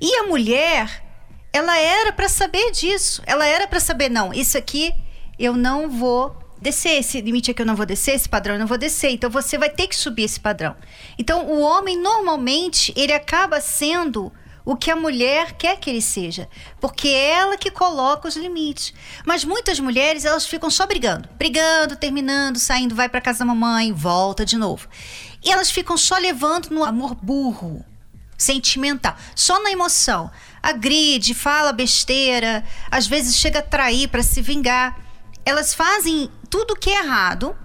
E 0.00 0.14
a 0.16 0.24
mulher, 0.24 1.04
ela 1.52 1.76
era 1.76 2.12
para 2.12 2.28
saber 2.28 2.70
disso. 2.70 3.22
Ela 3.26 3.46
era 3.46 3.66
para 3.66 3.80
saber, 3.80 4.08
não, 4.08 4.32
isso 4.32 4.56
aqui 4.56 4.92
eu 5.38 5.54
não 5.54 5.90
vou 5.90 6.45
descer, 6.60 6.98
esse 6.98 7.20
limite 7.20 7.50
aqui 7.50 7.62
eu 7.62 7.66
não 7.66 7.76
vou 7.76 7.86
descer, 7.86 8.14
esse 8.14 8.28
padrão 8.28 8.54
eu 8.54 8.60
não 8.60 8.66
vou 8.66 8.78
descer. 8.78 9.10
Então 9.10 9.30
você 9.30 9.58
vai 9.58 9.70
ter 9.70 9.86
que 9.86 9.96
subir 9.96 10.24
esse 10.24 10.40
padrão. 10.40 10.76
Então 11.18 11.46
o 11.46 11.60
homem 11.60 11.98
normalmente 12.00 12.92
ele 12.96 13.12
acaba 13.12 13.60
sendo 13.60 14.32
o 14.66 14.74
que 14.74 14.90
a 14.90 14.96
mulher 14.96 15.52
quer 15.52 15.78
que 15.78 15.88
ele 15.88 16.02
seja, 16.02 16.48
porque 16.80 17.06
é 17.06 17.30
ela 17.30 17.56
que 17.56 17.70
coloca 17.70 18.26
os 18.26 18.34
limites. 18.34 18.92
Mas 19.24 19.44
muitas 19.44 19.78
mulheres, 19.78 20.24
elas 20.24 20.44
ficam 20.44 20.68
só 20.68 20.84
brigando, 20.86 21.28
brigando, 21.38 21.94
terminando, 21.94 22.58
saindo, 22.58 22.92
vai 22.92 23.08
para 23.08 23.20
casa 23.20 23.38
da 23.38 23.44
mamãe, 23.44 23.92
volta 23.92 24.44
de 24.44 24.56
novo. 24.56 24.88
E 25.44 25.52
elas 25.52 25.70
ficam 25.70 25.96
só 25.96 26.18
levando 26.18 26.70
no 26.70 26.82
amor 26.82 27.14
burro, 27.14 27.84
sentimental, 28.36 29.16
só 29.36 29.62
na 29.62 29.70
emoção. 29.70 30.28
Agride, 30.60 31.32
fala 31.32 31.72
besteira, 31.72 32.64
às 32.90 33.06
vezes 33.06 33.36
chega 33.36 33.60
a 33.60 33.62
trair 33.62 34.08
para 34.08 34.24
se 34.24 34.42
vingar. 34.42 35.05
Elas 35.46 35.72
fazem 35.72 36.30
tudo 36.50 36.76
que 36.76 36.90
é 36.90 37.02
errado, 37.02 37.56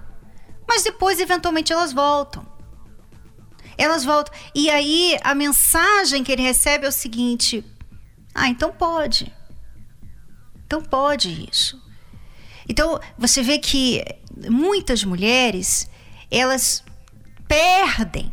mas 0.66 0.84
depois 0.84 1.20
eventualmente 1.20 1.74
elas 1.74 1.92
voltam 1.92 2.50
elas 3.78 4.04
voltam. 4.04 4.34
E 4.54 4.70
aí 4.70 5.18
a 5.24 5.34
mensagem 5.34 6.24
que 6.24 6.32
ele 6.32 6.44
recebe 6.44 6.86
é 6.86 6.90
o 6.90 6.92
seguinte: 6.92 7.66
ah, 8.34 8.48
então 8.48 8.72
pode. 8.72 9.34
Então 10.66 10.82
pode 10.82 11.50
isso. 11.50 11.82
Então 12.70 13.00
você 13.18 13.42
vê 13.42 13.58
que 13.58 14.04
muitas 14.50 15.04
mulheres 15.04 15.90
elas 16.30 16.84
perdem, 17.48 18.32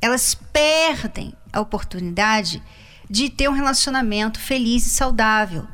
elas 0.00 0.34
perdem 0.34 1.34
a 1.52 1.60
oportunidade 1.60 2.62
de 3.08 3.28
ter 3.28 3.48
um 3.48 3.52
relacionamento 3.52 4.40
feliz 4.40 4.86
e 4.86 4.90
saudável, 4.90 5.68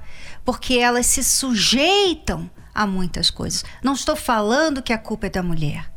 porque 0.44 0.74
elas 0.74 1.06
se 1.06 1.22
sujeitam 1.22 2.50
a 2.78 2.86
muitas 2.86 3.28
coisas. 3.28 3.64
Não 3.82 3.94
estou 3.94 4.14
falando 4.14 4.80
que 4.80 4.92
a 4.92 4.98
culpa 4.98 5.26
é 5.26 5.30
da 5.30 5.42
mulher. 5.42 5.92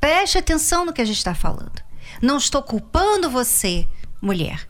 Preste 0.00 0.38
atenção 0.38 0.86
no 0.86 0.92
que 0.92 1.02
a 1.02 1.04
gente 1.04 1.18
está 1.18 1.34
falando. 1.34 1.82
Não 2.22 2.38
estou 2.38 2.62
culpando 2.62 3.28
você, 3.28 3.86
mulher. 4.18 4.66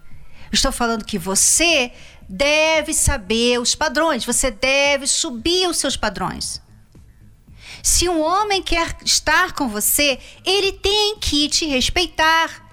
Estou 0.53 0.73
falando 0.73 1.05
que 1.05 1.17
você 1.17 1.93
deve 2.29 2.93
saber 2.93 3.61
os 3.61 3.77
padrões, 3.77 4.25
você 4.25 4.51
deve 4.51 5.07
subir 5.07 5.69
os 5.69 5.77
seus 5.77 5.97
padrões. 5.97 6.61
Se 7.85 8.09
um 8.09 8.21
homem 8.21 8.61
quer 8.61 8.97
estar 9.05 9.53
com 9.53 9.69
você, 9.69 10.19
ele 10.45 10.73
tem 10.73 11.21
que 11.21 11.49
te 11.49 11.67
respeitar. 11.67 12.67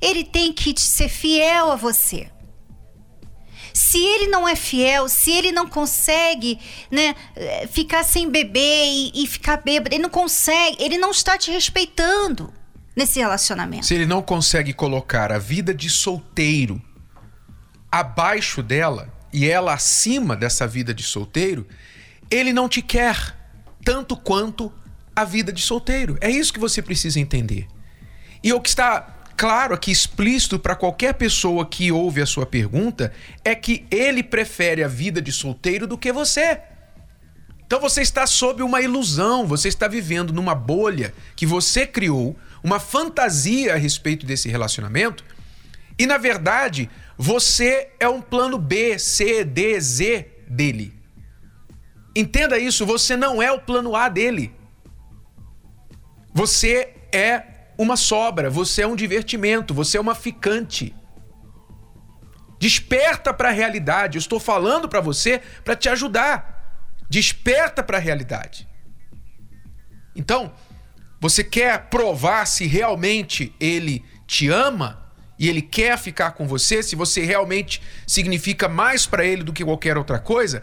Ele 0.00 0.24
tem 0.24 0.52
que 0.52 0.74
te 0.74 0.80
ser 0.80 1.08
fiel 1.08 1.70
a 1.70 1.76
você. 1.76 2.28
Se 3.78 3.98
ele 4.04 4.26
não 4.26 4.48
é 4.48 4.56
fiel, 4.56 5.08
se 5.08 5.30
ele 5.30 5.52
não 5.52 5.68
consegue 5.68 6.58
né, 6.90 7.14
ficar 7.70 8.02
sem 8.02 8.28
beber 8.28 8.86
e, 8.88 9.22
e 9.22 9.26
ficar 9.26 9.58
bêbado, 9.58 9.94
ele 9.94 10.02
não 10.02 10.10
consegue, 10.10 10.76
ele 10.82 10.98
não 10.98 11.12
está 11.12 11.38
te 11.38 11.52
respeitando 11.52 12.52
nesse 12.96 13.20
relacionamento. 13.20 13.86
Se 13.86 13.94
ele 13.94 14.04
não 14.04 14.20
consegue 14.20 14.72
colocar 14.72 15.30
a 15.30 15.38
vida 15.38 15.72
de 15.72 15.88
solteiro 15.88 16.82
abaixo 17.90 18.64
dela 18.64 19.14
e 19.32 19.48
ela 19.48 19.74
acima 19.74 20.34
dessa 20.34 20.66
vida 20.66 20.92
de 20.92 21.04
solteiro, 21.04 21.64
ele 22.28 22.52
não 22.52 22.68
te 22.68 22.82
quer 22.82 23.36
tanto 23.84 24.16
quanto 24.16 24.72
a 25.14 25.24
vida 25.24 25.52
de 25.52 25.62
solteiro. 25.62 26.18
É 26.20 26.28
isso 26.28 26.52
que 26.52 26.58
você 26.58 26.82
precisa 26.82 27.20
entender. 27.20 27.68
E 28.42 28.52
o 28.52 28.60
que 28.60 28.68
está 28.68 29.17
claro 29.38 29.72
aqui, 29.72 29.92
explícito 29.92 30.58
para 30.58 30.74
qualquer 30.74 31.14
pessoa 31.14 31.64
que 31.64 31.92
ouve 31.92 32.20
a 32.20 32.26
sua 32.26 32.44
pergunta, 32.44 33.12
é 33.44 33.54
que 33.54 33.86
ele 33.88 34.20
prefere 34.20 34.82
a 34.82 34.88
vida 34.88 35.22
de 35.22 35.30
solteiro 35.30 35.86
do 35.86 35.96
que 35.96 36.12
você. 36.12 36.60
Então 37.64 37.78
você 37.78 38.02
está 38.02 38.26
sob 38.26 38.64
uma 38.64 38.82
ilusão, 38.82 39.46
você 39.46 39.68
está 39.68 39.86
vivendo 39.86 40.32
numa 40.32 40.56
bolha 40.56 41.14
que 41.36 41.46
você 41.46 41.86
criou 41.86 42.36
uma 42.64 42.80
fantasia 42.80 43.74
a 43.74 43.76
respeito 43.76 44.26
desse 44.26 44.48
relacionamento. 44.48 45.24
E 45.96 46.04
na 46.04 46.18
verdade, 46.18 46.90
você 47.16 47.90
é 48.00 48.08
um 48.08 48.20
plano 48.20 48.58
B, 48.58 48.98
C, 48.98 49.44
D, 49.44 49.80
Z 49.80 50.26
dele. 50.48 50.92
Entenda 52.16 52.58
isso, 52.58 52.84
você 52.84 53.16
não 53.16 53.40
é 53.40 53.52
o 53.52 53.60
plano 53.60 53.94
A 53.94 54.08
dele. 54.08 54.52
Você 56.34 56.92
é 57.12 57.57
uma 57.78 57.96
sobra, 57.96 58.50
você 58.50 58.82
é 58.82 58.86
um 58.86 58.96
divertimento, 58.96 59.72
você 59.72 59.96
é 59.96 60.00
uma 60.00 60.14
ficante. 60.14 60.94
Desperta 62.58 63.32
para 63.32 63.50
a 63.50 63.52
realidade. 63.52 64.18
Eu 64.18 64.20
estou 64.20 64.40
falando 64.40 64.88
para 64.88 65.00
você 65.00 65.40
para 65.64 65.76
te 65.76 65.88
ajudar. 65.88 66.84
Desperta 67.08 67.82
para 67.82 67.98
a 67.98 68.00
realidade. 68.00 68.68
Então, 70.16 70.52
você 71.20 71.44
quer 71.44 71.84
provar 71.88 72.46
se 72.46 72.66
realmente 72.66 73.54
ele 73.60 74.04
te 74.26 74.48
ama 74.48 75.06
e 75.38 75.48
ele 75.48 75.62
quer 75.62 75.96
ficar 75.96 76.32
com 76.32 76.48
você, 76.48 76.82
se 76.82 76.96
você 76.96 77.24
realmente 77.24 77.80
significa 78.04 78.68
mais 78.68 79.06
para 79.06 79.24
ele 79.24 79.44
do 79.44 79.52
que 79.52 79.64
qualquer 79.64 79.96
outra 79.96 80.18
coisa? 80.18 80.62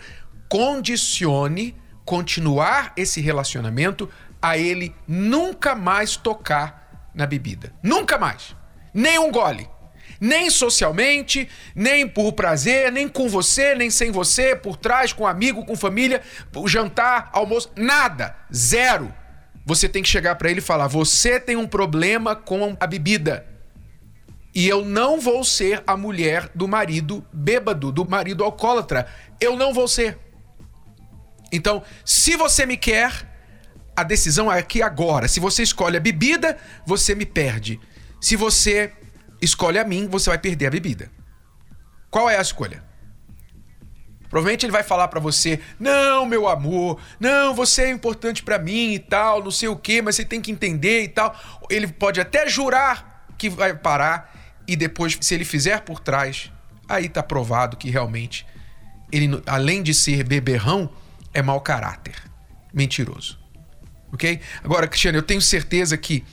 Condicione 0.50 1.74
continuar 2.04 2.92
esse 2.98 3.22
relacionamento 3.22 4.10
a 4.42 4.58
ele 4.58 4.94
nunca 5.08 5.74
mais 5.74 6.18
tocar 6.18 6.85
na 7.16 7.26
bebida. 7.26 7.74
Nunca 7.82 8.18
mais. 8.18 8.56
Nem 8.94 9.18
um 9.18 9.32
gole. 9.32 9.70
Nem 10.20 10.50
socialmente, 10.50 11.50
nem 11.76 12.08
por 12.08 12.34
prazer, 12.34 12.92
nem 12.92 13.08
com 13.08 13.28
você, 13.28 13.76
nem 13.76 13.90
sem 13.90 14.12
você, 14.12 14.56
por 14.56 14.78
trás, 14.78 15.12
com 15.12 15.28
amigo, 15.28 15.66
com 15.66 15.76
família, 15.76 16.22
jantar, 16.68 17.30
almoço, 17.34 17.72
nada. 17.76 18.36
Zero 18.54 19.14
você 19.66 19.90
tem 19.90 20.04
que 20.04 20.10
chegar 20.10 20.36
para 20.36 20.50
ele 20.50 20.60
e 20.60 20.64
falar: 20.64 20.88
você 20.88 21.40
tem 21.40 21.56
um 21.56 21.68
problema 21.68 22.36
com 22.36 22.78
a 22.80 22.86
bebida. 22.86 23.48
E 24.54 24.70
eu 24.70 24.86
não 24.86 25.20
vou 25.20 25.44
ser 25.44 25.84
a 25.86 25.98
mulher 25.98 26.50
do 26.56 26.66
marido 26.68 27.26
bêbado, 27.34 27.92
do 27.92 28.08
marido 28.08 28.44
alcoólatra. 28.44 29.08
Eu 29.42 29.58
não 29.58 29.74
vou 29.74 29.88
ser. 29.88 30.18
Então, 31.52 31.84
se 32.06 32.38
você 32.38 32.66
me 32.66 32.78
quer, 32.78 33.35
a 33.96 34.04
decisão 34.04 34.52
é 34.52 34.60
aqui 34.60 34.82
agora. 34.82 35.28
Se 35.28 35.40
você 35.40 35.64
escolhe 35.64 35.98
a 35.98 36.00
bebida, 36.00 36.58
você 36.86 37.16
me 37.16 37.26
perde. 37.26 37.80
Se 38.20 38.36
você 38.36 38.92
escolhe 39.42 39.80
a 39.80 39.84
mim, 39.84 40.08
você 40.08 40.30
vai 40.30 40.38
perder 40.38 40.68
a 40.68 40.72
bebida. 40.72 41.12
Qual 42.10 42.30
é 42.30 42.38
a 42.38 42.42
escolha? 42.42 42.84
Provavelmente 44.30 44.66
ele 44.66 44.72
vai 44.72 44.84
falar 44.84 45.08
para 45.08 45.20
você: 45.20 45.60
"Não, 45.80 46.26
meu 46.26 46.48
amor, 46.48 47.00
não, 47.20 47.54
você 47.54 47.84
é 47.84 47.90
importante 47.90 48.44
para 48.44 48.60
mim 48.60 48.94
e 48.94 49.00
tal, 49.00 49.44
não 49.44 49.52
sei 49.52 49.70
o 49.70 49.76
quê, 49.76 50.02
mas 50.02 50.16
você 50.16 50.26
tem 50.26 50.42
que 50.42 50.52
entender 50.52 51.04
e 51.04 51.08
tal". 51.08 51.36
Ele 51.70 51.88
pode 51.88 52.20
até 52.20 52.48
jurar 52.48 53.28
que 53.38 53.50
vai 53.50 53.74
parar 53.76 54.34
e 54.68 54.76
depois 54.76 55.18
se 55.22 55.34
ele 55.34 55.46
fizer 55.46 55.82
por 55.82 56.00
trás, 56.00 56.52
aí 56.90 57.08
tá 57.08 57.22
provado 57.22 57.78
que 57.78 57.90
realmente 57.90 58.46
ele 59.12 59.42
além 59.46 59.84
de 59.84 59.94
ser 59.94 60.24
beberrão, 60.24 60.90
é 61.34 61.42
mau 61.42 61.62
caráter, 61.62 62.16
mentiroso. 62.74 63.45
OK? 64.16 64.40
Agora, 64.64 64.88
Cristiano, 64.88 65.18
eu 65.18 65.24
tenho 65.24 65.42
certeza 65.42 65.96
que 65.98 66.24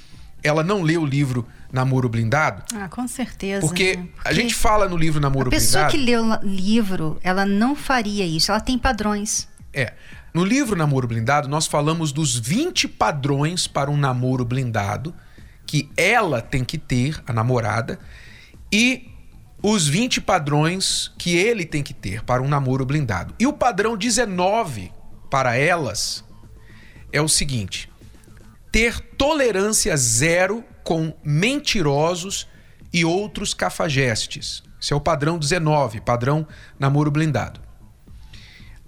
ela 0.42 0.64
não 0.64 0.82
leu 0.82 1.02
o 1.02 1.06
livro 1.06 1.46
Namoro 1.70 2.08
Blindado. 2.08 2.62
Ah, 2.74 2.88
com 2.88 3.06
certeza. 3.06 3.60
Porque, 3.60 3.96
né? 3.96 4.08
porque 4.14 4.28
a 4.28 4.32
gente 4.32 4.54
fala 4.54 4.88
no 4.88 4.96
livro 4.96 5.20
Namoro 5.20 5.50
Blindado. 5.50 5.78
A 5.78 5.86
pessoa 5.86 5.88
Blindado, 5.88 6.40
que 6.42 6.46
lê 6.46 6.50
o 6.50 6.54
livro, 6.54 7.18
ela 7.22 7.46
não 7.46 7.76
faria 7.76 8.26
isso. 8.26 8.50
Ela 8.50 8.60
tem 8.60 8.78
padrões. 8.78 9.48
É. 9.72 9.92
No 10.34 10.44
livro 10.44 10.76
Namoro 10.76 11.06
Blindado, 11.06 11.48
nós 11.48 11.66
falamos 11.66 12.10
dos 12.10 12.38
20 12.38 12.88
padrões 12.88 13.66
para 13.66 13.90
um 13.90 13.96
namoro 13.96 14.46
blindado 14.46 15.14
que 15.66 15.90
ela 15.96 16.40
tem 16.40 16.64
que 16.64 16.78
ter, 16.78 17.22
a 17.26 17.32
namorada, 17.32 17.98
e 18.70 19.10
os 19.62 19.86
20 19.86 20.20
padrões 20.20 21.12
que 21.16 21.36
ele 21.36 21.64
tem 21.64 21.82
que 21.82 21.94
ter 21.94 22.22
para 22.24 22.42
um 22.42 22.48
namoro 22.48 22.84
blindado. 22.84 23.34
E 23.38 23.46
o 23.46 23.52
padrão 23.52 23.96
19 23.96 24.90
para 25.30 25.56
elas 25.56 26.24
é 27.12 27.21
o 27.21 27.28
seguinte: 27.28 27.90
ter 28.71 28.99
tolerância 29.00 29.97
zero 29.97 30.64
com 30.83 31.14
mentirosos 31.23 32.49
e 32.92 33.04
outros 33.04 33.54
cafajestes. 33.54 34.62
Esse 34.81 34.92
é 34.92 34.97
o 34.97 35.00
padrão 35.00 35.38
19, 35.38 36.00
padrão 36.00 36.47
namoro 36.78 37.11
blindado. 37.11 37.61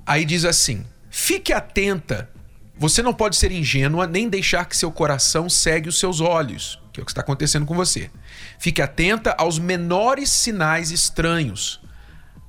Aí 0.06 0.24
diz 0.24 0.44
assim: 0.44 0.84
fique 1.10 1.52
atenta. 1.52 2.30
Você 2.76 3.02
não 3.02 3.14
pode 3.14 3.36
ser 3.36 3.52
ingênua 3.52 4.04
nem 4.04 4.28
deixar 4.28 4.64
que 4.64 4.76
seu 4.76 4.90
coração 4.90 5.48
segue 5.48 5.88
os 5.88 6.00
seus 6.00 6.20
olhos, 6.20 6.80
que 6.92 6.98
é 6.98 7.02
o 7.02 7.06
que 7.06 7.12
está 7.12 7.20
acontecendo 7.20 7.64
com 7.64 7.74
você. 7.74 8.10
Fique 8.58 8.82
atenta 8.82 9.32
aos 9.38 9.60
menores 9.60 10.28
sinais 10.28 10.90
estranhos. 10.90 11.80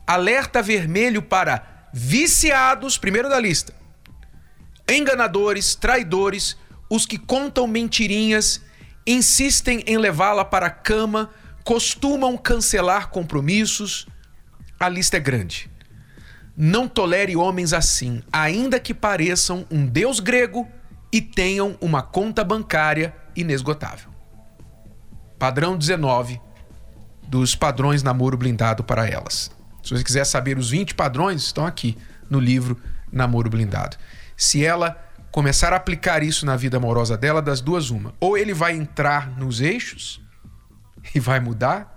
Alerta 0.07 0.63
vermelho 0.63 1.21
para 1.21 1.87
viciados, 1.93 2.97
primeiro 2.97 3.29
da 3.29 3.39
lista. 3.39 3.73
Enganadores, 4.89 5.75
traidores, 5.75 6.57
os 6.89 7.05
que 7.05 7.17
contam 7.17 7.67
mentirinhas, 7.67 8.61
insistem 9.05 9.83
em 9.87 9.97
levá-la 9.97 10.45
para 10.45 10.67
a 10.67 10.71
cama, 10.71 11.31
costumam 11.63 12.37
cancelar 12.37 13.09
compromissos. 13.09 14.07
A 14.79 14.87
lista 14.87 15.17
é 15.17 15.19
grande. 15.19 15.69
Não 16.55 16.87
tolere 16.87 17.35
homens 17.35 17.73
assim, 17.73 18.23
ainda 18.31 18.79
que 18.79 18.93
pareçam 18.93 19.65
um 19.69 19.85
deus 19.85 20.19
grego 20.19 20.67
e 21.11 21.21
tenham 21.21 21.77
uma 21.81 22.01
conta 22.01 22.43
bancária 22.43 23.15
inesgotável. 23.35 24.09
Padrão 25.37 25.77
19 25.77 26.39
dos 27.27 27.55
padrões 27.55 28.03
namoro 28.03 28.37
blindado 28.37 28.83
para 28.83 29.09
elas. 29.09 29.51
Se 29.83 29.91
você 29.91 30.03
quiser 30.03 30.25
saber 30.25 30.57
os 30.57 30.69
20 30.69 30.95
padrões, 30.95 31.43
estão 31.43 31.65
aqui 31.65 31.97
no 32.29 32.39
livro 32.39 32.81
Namoro 33.11 33.49
Blindado. 33.49 33.97
Se 34.37 34.63
ela 34.65 35.01
começar 35.31 35.73
a 35.73 35.75
aplicar 35.75 36.23
isso 36.23 36.45
na 36.45 36.55
vida 36.55 36.77
amorosa 36.77 37.17
dela, 37.17 37.41
das 37.41 37.61
duas, 37.61 37.89
uma. 37.89 38.13
Ou 38.19 38.37
ele 38.37 38.53
vai 38.53 38.73
entrar 38.73 39.37
nos 39.37 39.61
eixos 39.61 40.21
e 41.13 41.19
vai 41.19 41.39
mudar, 41.39 41.91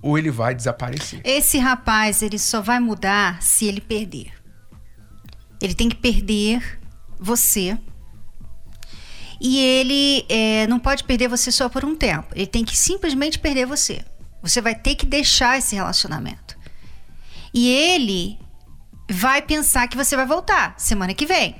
ou 0.00 0.16
ele 0.16 0.30
vai 0.30 0.54
desaparecer. 0.54 1.20
Esse 1.24 1.58
rapaz, 1.58 2.22
ele 2.22 2.38
só 2.38 2.60
vai 2.60 2.78
mudar 2.78 3.42
se 3.42 3.66
ele 3.66 3.80
perder. 3.80 4.32
Ele 5.60 5.74
tem 5.74 5.88
que 5.88 5.96
perder 5.96 6.80
você. 7.18 7.76
E 9.40 9.58
ele 9.58 10.24
é, 10.28 10.66
não 10.66 10.78
pode 10.78 11.04
perder 11.04 11.28
você 11.28 11.50
só 11.50 11.68
por 11.68 11.84
um 11.84 11.94
tempo. 11.94 12.28
Ele 12.34 12.46
tem 12.46 12.64
que 12.64 12.76
simplesmente 12.76 13.38
perder 13.38 13.66
você. 13.66 14.04
Você 14.42 14.60
vai 14.60 14.74
ter 14.74 14.94
que 14.94 15.04
deixar 15.06 15.58
esse 15.58 15.74
relacionamento. 15.74 16.56
E 17.52 17.68
ele 17.68 18.38
vai 19.10 19.42
pensar 19.42 19.88
que 19.88 19.96
você 19.96 20.14
vai 20.14 20.26
voltar 20.26 20.74
semana 20.78 21.14
que 21.14 21.26
vem, 21.26 21.56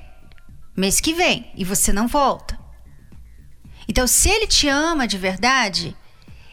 mês 0.79 1.01
que 1.01 1.13
vem, 1.13 1.51
e 1.57 1.65
você 1.65 1.93
não 1.93 2.07
volta. 2.07 2.59
Então, 3.89 4.07
se 4.07 4.29
ele 4.29 4.47
te 4.47 4.69
ama 4.69 5.09
de 5.09 5.17
verdade, 5.17 5.97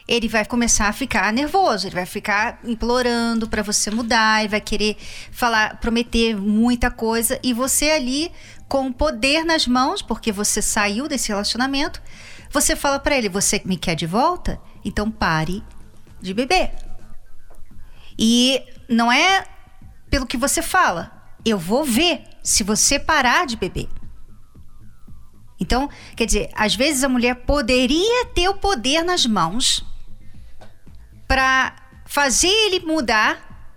ele 0.08 0.28
vai 0.28 0.44
começar 0.44 0.88
a 0.88 0.92
ficar 0.92 1.32
nervoso, 1.32 1.86
ele 1.86 1.94
vai 1.94 2.06
ficar 2.06 2.60
implorando 2.64 3.48
para 3.48 3.62
você 3.62 3.90
mudar, 3.90 4.40
ele 4.40 4.48
vai 4.48 4.60
querer 4.60 4.96
falar, 5.30 5.78
prometer 5.80 6.36
muita 6.36 6.90
coisa 6.90 7.38
e 7.42 7.52
você 7.52 7.90
ali 7.90 8.32
com 8.68 8.86
o 8.86 8.94
poder 8.94 9.44
nas 9.44 9.66
mãos, 9.66 10.02
porque 10.02 10.30
você 10.30 10.62
saiu 10.62 11.08
desse 11.08 11.28
relacionamento, 11.28 12.00
você 12.50 12.76
fala 12.76 12.98
para 12.98 13.16
ele: 13.16 13.28
"Você 13.28 13.60
me 13.64 13.76
quer 13.76 13.96
de 13.96 14.06
volta? 14.06 14.60
Então 14.84 15.10
pare 15.10 15.62
de 16.20 16.32
beber". 16.32 16.72
E 18.18 18.62
não 18.88 19.10
é 19.10 19.44
pelo 20.08 20.26
que 20.26 20.36
você 20.36 20.62
fala. 20.62 21.12
Eu 21.44 21.58
vou 21.58 21.84
ver 21.84 22.24
se 22.42 22.62
você 22.62 22.98
parar 22.98 23.46
de 23.46 23.56
beber. 23.56 23.88
Então, 25.58 25.88
quer 26.14 26.26
dizer, 26.26 26.50
às 26.54 26.74
vezes 26.74 27.02
a 27.02 27.08
mulher 27.08 27.34
poderia 27.34 28.26
ter 28.26 28.48
o 28.48 28.54
poder 28.54 29.02
nas 29.02 29.24
mãos 29.24 29.84
para 31.26 31.74
fazer 32.04 32.48
ele 32.48 32.80
mudar 32.80 33.72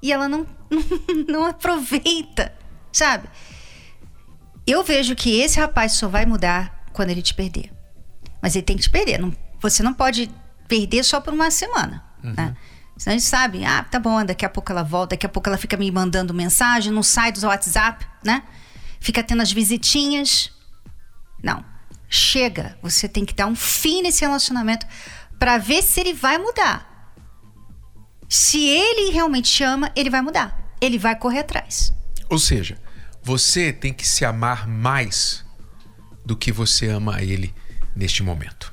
e 0.00 0.12
ela 0.12 0.28
não, 0.28 0.46
não 1.28 1.44
aproveita, 1.44 2.54
sabe? 2.92 3.28
Eu 4.66 4.82
vejo 4.82 5.14
que 5.14 5.40
esse 5.40 5.58
rapaz 5.58 5.92
só 5.92 6.08
vai 6.08 6.24
mudar 6.24 6.86
quando 6.92 7.10
ele 7.10 7.20
te 7.20 7.34
perder. 7.34 7.70
Mas 8.40 8.54
ele 8.54 8.64
tem 8.64 8.76
que 8.76 8.82
te 8.82 8.90
perder. 8.90 9.18
Não, 9.18 9.34
você 9.60 9.82
não 9.82 9.92
pode 9.92 10.30
perder 10.68 11.02
só 11.04 11.20
por 11.20 11.34
uma 11.34 11.50
semana, 11.50 12.02
uhum. 12.22 12.34
né? 12.36 12.56
Senão 12.96 13.14
eles 13.14 13.24
sabem, 13.24 13.66
ah, 13.66 13.82
tá 13.82 13.98
bom, 13.98 14.24
daqui 14.24 14.44
a 14.44 14.48
pouco 14.48 14.70
ela 14.70 14.84
volta, 14.84 15.16
daqui 15.16 15.26
a 15.26 15.28
pouco 15.28 15.48
ela 15.48 15.58
fica 15.58 15.76
me 15.76 15.90
mandando 15.90 16.32
mensagem, 16.32 16.92
não 16.92 17.02
sai 17.02 17.32
do 17.32 17.44
WhatsApp, 17.46 18.06
né? 18.24 18.44
Fica 19.00 19.22
tendo 19.22 19.42
as 19.42 19.50
visitinhas. 19.50 20.52
Não. 21.44 21.62
Chega. 22.08 22.76
Você 22.82 23.06
tem 23.06 23.24
que 23.24 23.34
dar 23.34 23.46
um 23.46 23.54
fim 23.54 24.02
nesse 24.02 24.22
relacionamento 24.22 24.86
para 25.38 25.58
ver 25.58 25.82
se 25.82 26.00
ele 26.00 26.14
vai 26.14 26.38
mudar. 26.38 27.12
Se 28.28 28.66
ele 28.66 29.12
realmente 29.12 29.52
te 29.52 29.62
ama, 29.62 29.92
ele 29.94 30.08
vai 30.08 30.22
mudar. 30.22 30.74
Ele 30.80 30.98
vai 30.98 31.14
correr 31.14 31.40
atrás. 31.40 31.92
Ou 32.30 32.38
seja, 32.38 32.80
você 33.22 33.72
tem 33.72 33.92
que 33.92 34.08
se 34.08 34.24
amar 34.24 34.66
mais 34.66 35.44
do 36.24 36.34
que 36.34 36.50
você 36.50 36.88
ama 36.88 37.22
ele 37.22 37.54
neste 37.94 38.22
momento. 38.22 38.72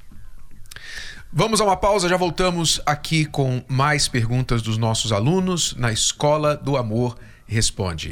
Vamos 1.34 1.62
a 1.62 1.66
uma 1.66 1.78
pausa, 1.78 2.10
já 2.10 2.18
voltamos 2.18 2.82
aqui 2.86 3.26
com 3.26 3.64
mais 3.68 4.08
perguntas 4.08 4.62
dos 4.62 4.78
nossos 4.78 5.12
alunos 5.12 5.76
na 5.76 5.92
Escola 5.92 6.56
do 6.56 6.78
Amor 6.78 7.18
Responde. 7.46 8.12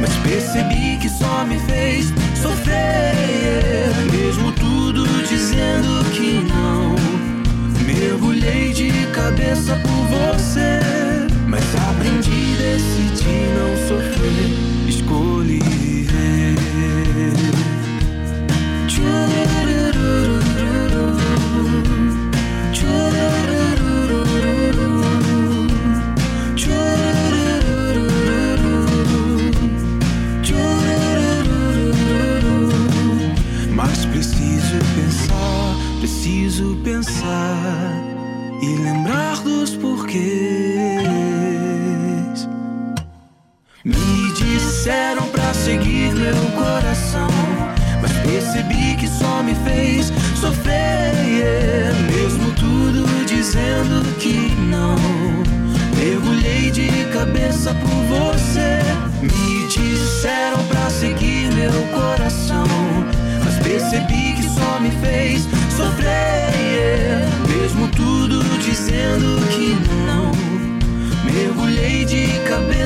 mas 0.00 0.14
percebi 0.16 0.96
que 0.98 1.08
só 1.08 1.44
me 1.44 1.58
fez 1.60 2.12
sofrer. 2.40 3.92
Mesmo 4.12 4.52
tudo 4.52 5.04
dizendo 5.28 6.04
que 6.12 6.44
não. 6.48 6.94
Mergulhei 7.86 8.72
de 8.72 8.90
cabeça 9.12 9.76
por 9.76 10.08
você. 10.08 10.23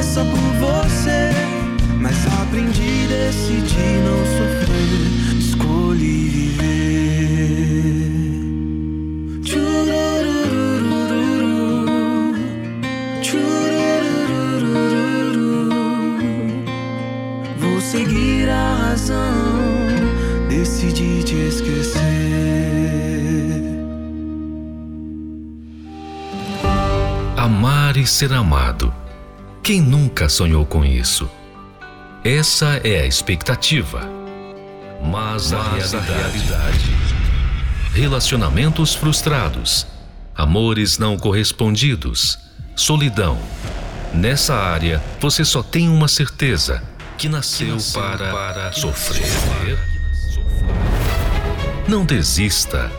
Cabeça 0.09 0.25
por 0.25 0.41
você. 0.55 1.31
Mas 2.01 2.17
aprendi, 2.41 3.07
decidi 3.09 4.01
não 4.05 4.19
sofrer, 4.39 5.39
escolhi 5.39 6.29
viver. 6.29 6.79
Vou 17.59 17.81
seguir 17.81 18.49
a 18.49 18.89
razão, 18.89 19.35
decidi 20.49 21.23
te 21.25 21.35
esquecer. 21.35 22.03
Amar 27.37 27.97
e 27.97 28.07
ser 28.07 28.33
amado. 28.33 28.98
Quem 29.69 29.83
nunca 29.83 30.31
sonhou 30.31 30.65
com 30.65 30.83
isso? 30.83 31.29
Essa 32.25 32.81
é 32.83 33.03
a 33.03 33.07
expectativa. 33.07 34.01
Mas, 35.05 35.53
a, 35.53 35.63
realidade, 35.63 35.97
a 35.97 36.01
realidade. 36.01 36.97
Relacionamentos 37.93 38.95
frustrados. 38.95 39.87
Amores 40.35 40.97
não 40.97 41.19
correspondidos. 41.19 42.39
Solidão. 42.75 43.39
Nessa 44.15 44.55
área, 44.55 45.05
você 45.21 45.45
só 45.45 45.63
tem 45.63 45.87
uma 45.91 46.09
certeza: 46.09 46.83
que 47.19 47.29
nasceu, 47.29 47.67
que 47.67 47.73
nasceu 47.75 48.01
para, 48.01 48.33
para 48.33 48.73
sofrer. 48.73 49.79
Não 51.87 52.07
desista. 52.07 52.91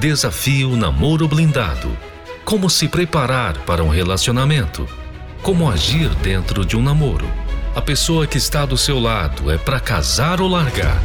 Desafio 0.00 0.76
Namoro 0.76 1.28
Blindado. 1.28 1.96
Como 2.44 2.68
se 2.68 2.88
preparar 2.88 3.58
para 3.58 3.84
um 3.84 3.88
relacionamento. 3.88 4.97
Como 5.42 5.70
agir 5.70 6.08
dentro 6.16 6.64
de 6.64 6.76
um 6.76 6.82
namoro. 6.82 7.28
A 7.74 7.80
pessoa 7.80 8.26
que 8.26 8.38
está 8.38 8.66
do 8.66 8.76
seu 8.76 8.98
lado 8.98 9.50
é 9.50 9.56
para 9.56 9.78
casar 9.78 10.40
ou 10.40 10.48
largar. 10.48 11.00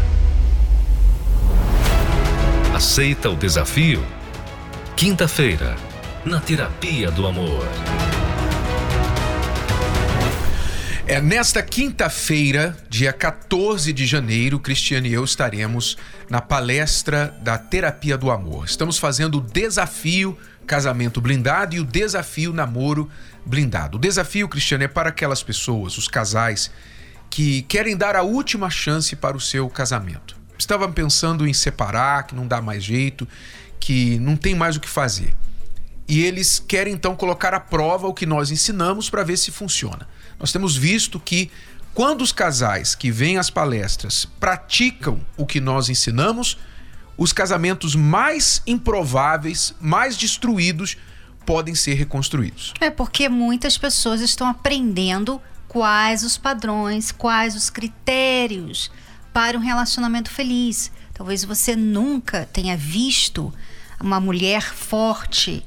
Aceita 2.73 3.29
o 3.29 3.35
desafio? 3.35 4.03
Quinta-feira, 4.95 5.75
na 6.25 6.39
Terapia 6.39 7.11
do 7.11 7.27
Amor. 7.27 7.67
É 11.05 11.19
nesta 11.19 11.61
quinta-feira, 11.61 12.77
dia 12.89 13.11
14 13.11 13.91
de 13.91 14.05
janeiro, 14.05 14.57
Cristiane 14.57 15.09
e 15.09 15.13
eu 15.13 15.25
estaremos 15.25 15.97
na 16.29 16.39
palestra 16.39 17.35
da 17.41 17.57
Terapia 17.57 18.17
do 18.17 18.31
Amor. 18.31 18.63
Estamos 18.63 18.97
fazendo 18.97 19.39
o 19.39 19.41
desafio 19.41 20.37
casamento 20.65 21.19
blindado 21.19 21.75
e 21.75 21.81
o 21.81 21.83
desafio 21.83 22.53
namoro 22.53 23.09
blindado. 23.45 23.97
O 23.97 23.99
desafio, 23.99 24.47
Cristiane, 24.47 24.85
é 24.85 24.87
para 24.87 25.09
aquelas 25.09 25.43
pessoas, 25.43 25.97
os 25.97 26.07
casais, 26.07 26.71
que 27.29 27.63
querem 27.63 27.97
dar 27.97 28.15
a 28.15 28.23
última 28.23 28.69
chance 28.69 29.13
para 29.13 29.35
o 29.35 29.41
seu 29.41 29.69
casamento. 29.69 30.37
Estavam 30.57 30.89
pensando 30.89 31.45
em 31.45 31.53
separar, 31.53 32.25
que 32.27 32.33
não 32.33 32.47
dá 32.47 32.61
mais 32.61 32.81
jeito, 32.81 33.27
que 33.77 34.17
não 34.19 34.37
tem 34.37 34.55
mais 34.55 34.77
o 34.77 34.79
que 34.79 34.87
fazer. 34.87 35.35
E 36.07 36.21
eles 36.21 36.59
querem 36.59 36.93
então 36.93 37.15
colocar 37.15 37.53
à 37.53 37.59
prova 37.59 38.07
o 38.07 38.13
que 38.13 38.25
nós 38.25 38.51
ensinamos 38.51 39.09
para 39.09 39.23
ver 39.23 39.37
se 39.37 39.51
funciona. 39.51 40.07
Nós 40.39 40.51
temos 40.51 40.75
visto 40.75 41.19
que 41.19 41.49
quando 41.93 42.21
os 42.21 42.31
casais 42.31 42.95
que 42.95 43.11
vêm 43.11 43.37
às 43.37 43.49
palestras 43.49 44.25
praticam 44.39 45.19
o 45.37 45.45
que 45.45 45.61
nós 45.61 45.89
ensinamos, 45.89 46.57
os 47.17 47.31
casamentos 47.31 47.95
mais 47.95 48.61
improváveis, 48.65 49.73
mais 49.79 50.17
destruídos, 50.17 50.97
podem 51.45 51.75
ser 51.75 51.93
reconstruídos. 51.93 52.73
É 52.79 52.89
porque 52.89 53.29
muitas 53.29 53.77
pessoas 53.77 54.21
estão 54.21 54.47
aprendendo 54.47 55.41
quais 55.67 56.23
os 56.23 56.37
padrões, 56.37 57.11
quais 57.11 57.55
os 57.55 57.69
critérios 57.69 58.91
para 59.33 59.57
um 59.57 59.61
relacionamento 59.61 60.29
feliz. 60.29 60.91
Talvez 61.13 61.43
você 61.43 61.75
nunca 61.75 62.47
tenha 62.51 62.77
visto 62.77 63.53
uma 63.99 64.19
mulher 64.19 64.73
forte. 64.73 65.63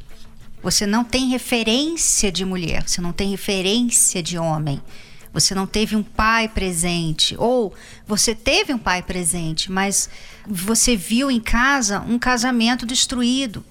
Você 0.67 0.85
não 0.85 1.05
tem 1.05 1.29
referência 1.29 2.33
de 2.33 2.45
mulher, 2.45 2.89
você 2.89 3.01
não 3.01 3.13
tem 3.13 3.31
referência 3.31 4.21
de 4.21 4.37
homem. 4.37 4.83
Você 5.33 5.55
não 5.55 5.65
teve 5.65 5.95
um 5.95 6.03
pai 6.03 6.49
presente 6.49 7.37
ou 7.39 7.73
você 8.05 8.35
teve 8.35 8.75
um 8.75 8.79
pai 8.79 9.01
presente, 9.01 9.71
mas 9.71 10.11
você 10.45 10.97
viu 10.97 11.31
em 11.31 11.39
casa 11.39 12.01
um 12.01 12.19
casamento 12.19 12.85
destruído. 12.85 13.65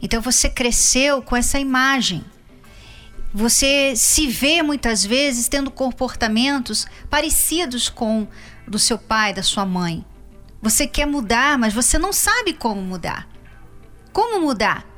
Então 0.00 0.22
você 0.22 0.48
cresceu 0.48 1.20
com 1.20 1.34
essa 1.34 1.58
imagem. 1.58 2.24
Você 3.34 3.94
se 3.96 4.28
vê 4.28 4.62
muitas 4.62 5.04
vezes 5.04 5.48
tendo 5.48 5.68
comportamentos 5.68 6.86
parecidos 7.10 7.88
com 7.88 8.28
do 8.68 8.78
seu 8.78 8.98
pai, 8.98 9.34
da 9.34 9.42
sua 9.42 9.66
mãe. 9.66 10.04
Você 10.62 10.86
quer 10.86 11.08
mudar, 11.08 11.58
mas 11.58 11.74
você 11.74 11.98
não 11.98 12.12
sabe 12.12 12.52
como 12.52 12.80
mudar. 12.80 13.28
Como 14.12 14.40
mudar? 14.40 14.89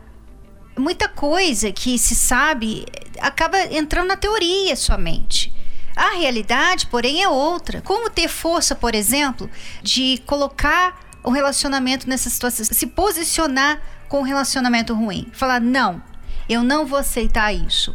Muita 0.76 1.08
coisa 1.08 1.70
que 1.70 1.98
se 1.98 2.14
sabe 2.14 2.87
acaba 3.20 3.58
entrando 3.66 4.08
na 4.08 4.16
teoria 4.16 4.74
somente. 4.74 5.52
A 5.94 6.16
realidade, 6.16 6.87
porém, 6.87 7.22
é 7.22 7.28
outra. 7.28 7.82
Como 7.82 8.08
ter 8.08 8.28
força, 8.28 8.74
por 8.74 8.94
exemplo, 8.94 9.50
de 9.82 10.22
colocar 10.26 10.98
o 11.22 11.30
relacionamento 11.30 12.08
nessa 12.08 12.30
situação, 12.30 12.64
se 12.64 12.87
posicionar 12.87 13.80
com 14.08 14.20
um 14.20 14.24
relacionamento 14.24 14.94
ruim. 14.94 15.30
Falar, 15.32 15.61
não, 15.61 16.02
eu 16.48 16.62
não 16.62 16.87
vou 16.87 16.98
aceitar 16.98 17.52
isso. 17.52 17.94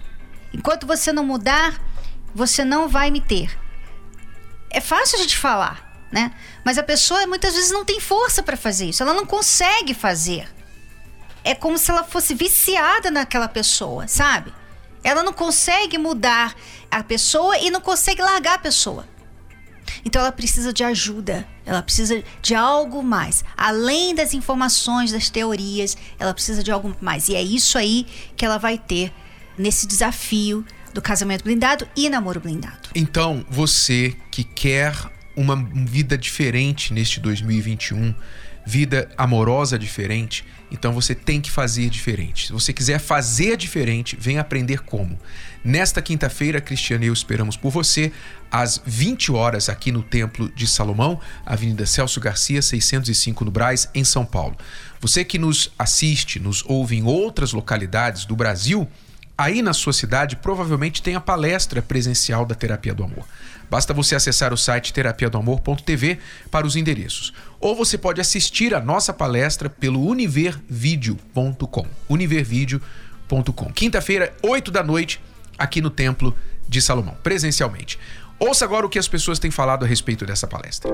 Enquanto 0.53 0.87
você 0.87 1.11
não 1.11 1.25
mudar, 1.25 1.81
você 2.33 2.63
não 2.63 2.87
vai 2.87 3.11
me 3.11 3.19
ter. 3.19 3.57
É 4.69 4.79
fácil 4.79 5.17
a 5.17 5.21
gente 5.21 5.37
falar, 5.37 6.07
né? 6.11 6.31
Mas 6.63 6.77
a 6.77 6.83
pessoa 6.83 7.25
muitas 7.27 7.55
vezes 7.55 7.71
não 7.71 7.83
tem 7.83 7.99
força 7.99 8.43
para 8.43 8.55
fazer 8.55 8.85
isso, 8.85 9.01
ela 9.01 9.13
não 9.13 9.25
consegue 9.25 9.93
fazer. 9.93 10.47
É 11.47 11.55
como 11.55 11.77
se 11.77 11.89
ela 11.89 12.03
fosse 12.03 12.35
viciada 12.35 13.09
naquela 13.09 13.47
pessoa, 13.47 14.05
sabe? 14.07 14.53
Ela 15.01 15.23
não 15.23 15.31
consegue 15.31 15.97
mudar 15.97 16.53
a 16.91 17.01
pessoa 17.01 17.57
e 17.57 17.71
não 17.71 17.79
consegue 17.79 18.21
largar 18.21 18.55
a 18.55 18.59
pessoa. 18.59 19.07
Então 20.03 20.21
ela 20.21 20.31
precisa 20.31 20.73
de 20.73 20.83
ajuda, 20.83 21.47
ela 21.65 21.81
precisa 21.81 22.21
de 22.41 22.53
algo 22.53 23.01
mais. 23.01 23.45
Além 23.55 24.13
das 24.13 24.33
informações, 24.33 25.13
das 25.13 25.29
teorias, 25.29 25.95
ela 26.19 26.33
precisa 26.33 26.61
de 26.61 26.69
algo 26.69 26.93
mais. 26.99 27.29
E 27.29 27.35
é 27.35 27.41
isso 27.41 27.77
aí 27.77 28.05
que 28.35 28.43
ela 28.43 28.57
vai 28.57 28.77
ter 28.77 29.13
nesse 29.57 29.87
desafio 29.87 30.65
do 30.93 31.01
casamento 31.01 31.45
blindado 31.45 31.87
e 31.95 32.09
namoro 32.09 32.41
blindado. 32.41 32.89
Então, 32.93 33.45
você 33.49 34.15
que 34.29 34.43
quer 34.43 34.93
uma 35.33 35.55
vida 35.55 36.17
diferente 36.17 36.93
neste 36.93 37.21
2021, 37.21 38.13
vida 38.67 39.07
amorosa 39.17 39.79
diferente, 39.79 40.43
então 40.69 40.91
você 40.91 41.15
tem 41.15 41.39
que 41.39 41.49
fazer 41.49 41.89
diferente. 41.89 42.47
Se 42.47 42.51
você 42.51 42.73
quiser 42.73 42.99
fazer 42.99 43.55
diferente, 43.55 44.17
vem 44.19 44.39
aprender 44.39 44.81
como. 44.81 45.17
Nesta 45.63 46.01
quinta-feira, 46.01 46.59
Cristiano 46.59 47.05
e 47.05 47.07
eu 47.07 47.13
esperamos 47.13 47.55
por 47.55 47.71
você 47.71 48.11
às 48.51 48.81
20 48.85 49.31
horas 49.31 49.69
aqui 49.69 49.89
no 49.89 50.03
Templo 50.03 50.51
de 50.53 50.67
Salomão, 50.67 51.17
Avenida 51.45 51.85
Celso 51.85 52.19
Garcia, 52.19 52.61
605 52.61 53.45
no 53.45 53.51
Braz, 53.51 53.89
em 53.95 54.03
São 54.03 54.25
Paulo. 54.25 54.57
Você 54.99 55.23
que 55.23 55.39
nos 55.39 55.71
assiste, 55.79 56.37
nos 56.37 56.61
ouve 56.67 56.97
em 56.97 57.03
outras 57.03 57.53
localidades 57.53 58.25
do 58.25 58.35
Brasil, 58.35 58.85
aí 59.37 59.61
na 59.61 59.73
sua 59.73 59.93
cidade 59.93 60.35
provavelmente 60.35 61.01
tem 61.01 61.15
a 61.15 61.21
palestra 61.21 61.81
presencial 61.81 62.45
da 62.45 62.55
Terapia 62.55 62.93
do 62.93 63.03
Amor. 63.03 63.25
Basta 63.69 63.93
você 63.93 64.15
acessar 64.15 64.53
o 64.53 64.57
site 64.57 64.93
terapiadoamor.tv 64.93 66.19
para 66.49 66.65
os 66.65 66.75
endereços. 66.75 67.33
Ou 67.59 67.75
você 67.75 67.97
pode 67.97 68.21
assistir 68.21 68.73
a 68.73 68.79
nossa 68.79 69.13
palestra 69.13 69.69
pelo 69.69 70.05
univervideo.com. 70.05 71.85
univervideo.com. 72.07 73.73
Quinta-feira, 73.73 74.33
8 74.41 74.71
da 74.71 74.81
noite, 74.83 75.21
aqui 75.57 75.81
no 75.81 75.89
Templo 75.89 76.35
de 76.67 76.81
Salomão, 76.81 77.17
presencialmente. 77.21 77.99
Ouça 78.39 78.63
agora 78.63 78.85
o 78.85 78.89
que 78.89 78.99
as 78.99 79.07
pessoas 79.07 79.37
têm 79.39 79.51
falado 79.51 79.83
a 79.83 79.87
respeito 79.87 80.25
dessa 80.25 80.47
palestra. 80.47 80.89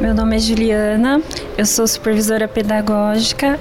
Meu 0.00 0.14
nome 0.14 0.36
é 0.36 0.38
Juliana, 0.38 1.22
eu 1.56 1.64
sou 1.64 1.86
supervisora 1.86 2.46
pedagógica 2.46 3.58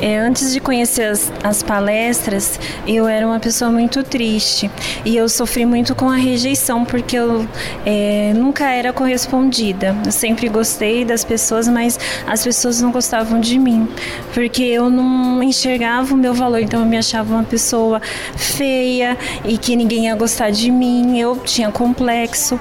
É, 0.00 0.18
antes 0.18 0.52
de 0.52 0.60
conhecer 0.60 1.04
as, 1.04 1.32
as, 1.42 1.62
palestras, 1.62 2.58
eu 2.86 3.08
era 3.08 3.26
uma 3.26 3.40
pessoa 3.40 3.70
muito 3.70 4.02
triste 4.04 4.70
e 5.04 5.16
eu 5.16 5.28
sofri 5.28 5.66
muito 5.66 5.94
com 5.94 6.08
a 6.08 6.14
rejeição 6.14 6.84
porque 6.84 7.16
eu 7.16 7.46
é, 7.84 8.32
nunca 8.34 8.70
era 8.70 8.92
correspondida. 8.92 9.96
Eu 10.04 10.12
sempre 10.12 10.48
gostei 10.48 11.04
das 11.04 11.24
pessoas, 11.24 11.66
mas 11.66 11.98
as 12.26 12.44
pessoas 12.44 12.80
não 12.80 12.92
gostavam 12.92 13.40
de 13.40 13.58
mim 13.58 13.88
porque 14.32 14.62
eu 14.62 14.88
não 14.88 15.42
enxergava 15.42 16.14
o 16.14 16.16
meu 16.16 16.32
valor. 16.32 16.60
Então 16.60 16.80
eu 16.80 16.86
me 16.86 16.96
achava 16.96 17.34
uma 17.34 17.44
pessoa 17.44 18.00
feia 18.36 19.18
e 19.44 19.58
que 19.58 19.74
ninguém 19.74 20.04
ia 20.06 20.14
gostar 20.14 20.50
de 20.50 20.70
mim. 20.70 21.18
Eu 21.18 21.36
tinha 21.38 21.72
complexo 21.72 22.58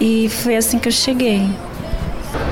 e 0.00 0.28
foi 0.28 0.56
assim 0.56 0.80
que 0.80 0.88
eu 0.88 0.92
cheguei. 0.92 1.48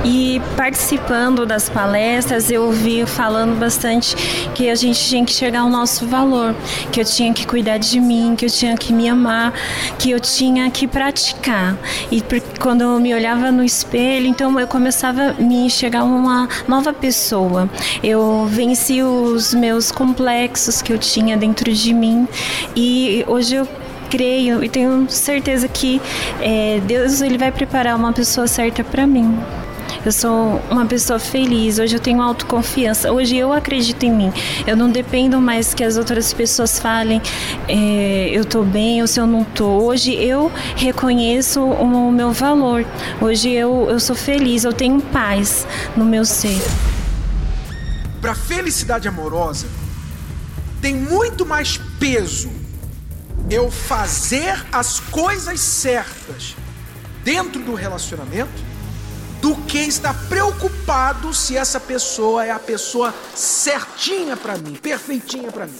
E 0.03 0.41
participando 0.57 1.45
das 1.45 1.69
palestras, 1.69 2.49
eu 2.49 2.63
ouvi 2.63 3.05
falando 3.05 3.59
bastante 3.59 4.15
que 4.55 4.67
a 4.69 4.75
gente 4.75 4.99
tinha 4.99 5.23
que 5.23 5.31
chegar 5.31 5.61
ao 5.61 5.69
nosso 5.69 6.07
valor, 6.07 6.55
que 6.91 6.99
eu 6.99 7.05
tinha 7.05 7.31
que 7.33 7.45
cuidar 7.45 7.77
de 7.77 7.99
mim, 7.99 8.35
que 8.35 8.45
eu 8.45 8.49
tinha 8.49 8.75
que 8.75 8.91
me 8.91 9.07
amar, 9.07 9.53
que 9.99 10.09
eu 10.09 10.19
tinha 10.19 10.69
que 10.71 10.87
praticar. 10.87 11.77
E 12.11 12.23
quando 12.59 12.81
eu 12.81 12.99
me 12.99 13.13
olhava 13.13 13.51
no 13.51 13.63
espelho, 13.63 14.25
então 14.25 14.59
eu 14.59 14.67
começava 14.67 15.31
a 15.31 15.33
me 15.33 15.67
enxergar 15.67 16.03
uma 16.03 16.49
nova 16.67 16.91
pessoa. 16.91 17.69
Eu 18.03 18.47
venci 18.49 19.03
os 19.03 19.53
meus 19.53 19.91
complexos 19.91 20.81
que 20.81 20.91
eu 20.91 20.97
tinha 20.97 21.37
dentro 21.37 21.71
de 21.71 21.93
mim 21.93 22.27
e 22.75 23.23
hoje 23.27 23.55
eu 23.55 23.67
creio 24.09 24.63
e 24.63 24.67
tenho 24.67 25.05
certeza 25.09 25.67
que 25.67 26.01
é, 26.41 26.81
Deus 26.85 27.21
ele 27.21 27.37
vai 27.37 27.51
preparar 27.51 27.95
uma 27.95 28.11
pessoa 28.11 28.47
certa 28.47 28.83
para 28.83 29.05
mim. 29.07 29.39
Eu 30.03 30.11
sou 30.11 30.59
uma 30.71 30.83
pessoa 30.87 31.19
feliz, 31.19 31.77
hoje 31.77 31.95
eu 31.95 31.99
tenho 31.99 32.23
autoconfiança, 32.23 33.11
hoje 33.11 33.37
eu 33.37 33.53
acredito 33.53 34.03
em 34.03 34.11
mim. 34.11 34.33
Eu 34.65 34.75
não 34.75 34.89
dependo 34.89 35.39
mais 35.39 35.75
que 35.75 35.83
as 35.83 35.95
outras 35.95 36.33
pessoas 36.33 36.79
falem 36.79 37.21
é, 37.67 38.29
eu 38.33 38.43
tô 38.43 38.63
bem 38.63 38.99
ou 39.01 39.07
se 39.07 39.19
eu 39.19 39.27
não 39.27 39.43
tô. 39.43 39.67
Hoje 39.67 40.15
eu 40.15 40.51
reconheço 40.75 41.63
o 41.63 42.11
meu 42.11 42.31
valor. 42.31 42.83
Hoje 43.21 43.51
eu, 43.51 43.87
eu 43.91 43.99
sou 43.99 44.15
feliz, 44.15 44.63
eu 44.63 44.73
tenho 44.73 44.99
paz 44.99 45.67
no 45.95 46.03
meu 46.03 46.25
ser. 46.25 46.59
Para 48.19 48.33
felicidade 48.33 49.07
amorosa, 49.07 49.67
tem 50.81 50.95
muito 50.95 51.45
mais 51.45 51.77
peso 51.99 52.49
eu 53.51 53.69
fazer 53.69 54.65
as 54.71 54.99
coisas 54.99 55.59
certas 55.59 56.55
dentro 57.23 57.61
do 57.61 57.75
relacionamento 57.75 58.70
do 59.41 59.55
que 59.63 59.79
estar 59.79 60.13
preocupado 60.29 61.33
se 61.33 61.57
essa 61.57 61.79
pessoa 61.79 62.45
é 62.45 62.51
a 62.51 62.59
pessoa 62.59 63.13
certinha 63.35 64.37
para 64.37 64.55
mim, 64.57 64.75
perfeitinha 64.75 65.51
para 65.51 65.65
mim. 65.65 65.79